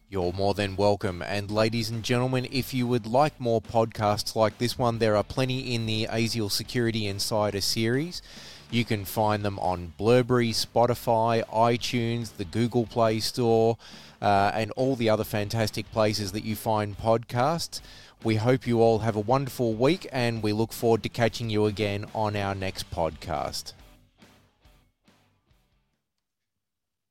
You're 0.09 0.33
more 0.33 0.55
than 0.55 0.77
welcome. 0.77 1.21
And 1.23 1.51
ladies 1.51 1.91
and 1.91 2.03
gentlemen, 2.03 2.47
if 2.51 2.73
you 2.73 2.87
would 2.87 3.07
like 3.07 3.41
more 3.41 3.61
podcasts 3.61 4.37
like 4.37 4.59
this 4.59 4.79
one, 4.79 4.99
there 4.99 5.17
are 5.17 5.25
plenty 5.25 5.75
in 5.75 5.87
the 5.87 6.07
ASIAL 6.11 6.51
Security 6.51 7.07
Insider 7.07 7.61
series. 7.61 8.23
You 8.71 8.85
can 8.85 9.05
find 9.05 9.45
them 9.45 9.59
on 9.59 9.95
Blubrry, 9.97 10.51
Spotify, 10.51 11.45
iTunes, 11.49 12.37
the 12.37 12.45
Google 12.45 12.87
Play 12.87 13.21
Store, 13.21 13.79
uh, 14.21 14.51
and 14.55 14.73
all 14.73 14.97
the 14.97 15.11
other 15.11 15.25
fantastic 15.25 15.91
places 15.93 16.33
that 16.33 16.45
you 16.45 16.57
find 16.57 16.99
podcasts. 16.99 17.81
We 18.25 18.37
hope 18.37 18.67
you 18.67 18.81
all 18.81 19.01
have 19.01 19.15
a 19.15 19.21
wonderful 19.21 19.75
week 19.75 20.09
and 20.11 20.43
we 20.43 20.53
look 20.53 20.73
forward 20.73 21.03
to 21.05 21.09
catching 21.09 21.51
you 21.51 21.67
again 21.67 22.07
on 22.15 22.35
our 22.35 22.55
next 22.55 22.91
podcast. 22.91 23.73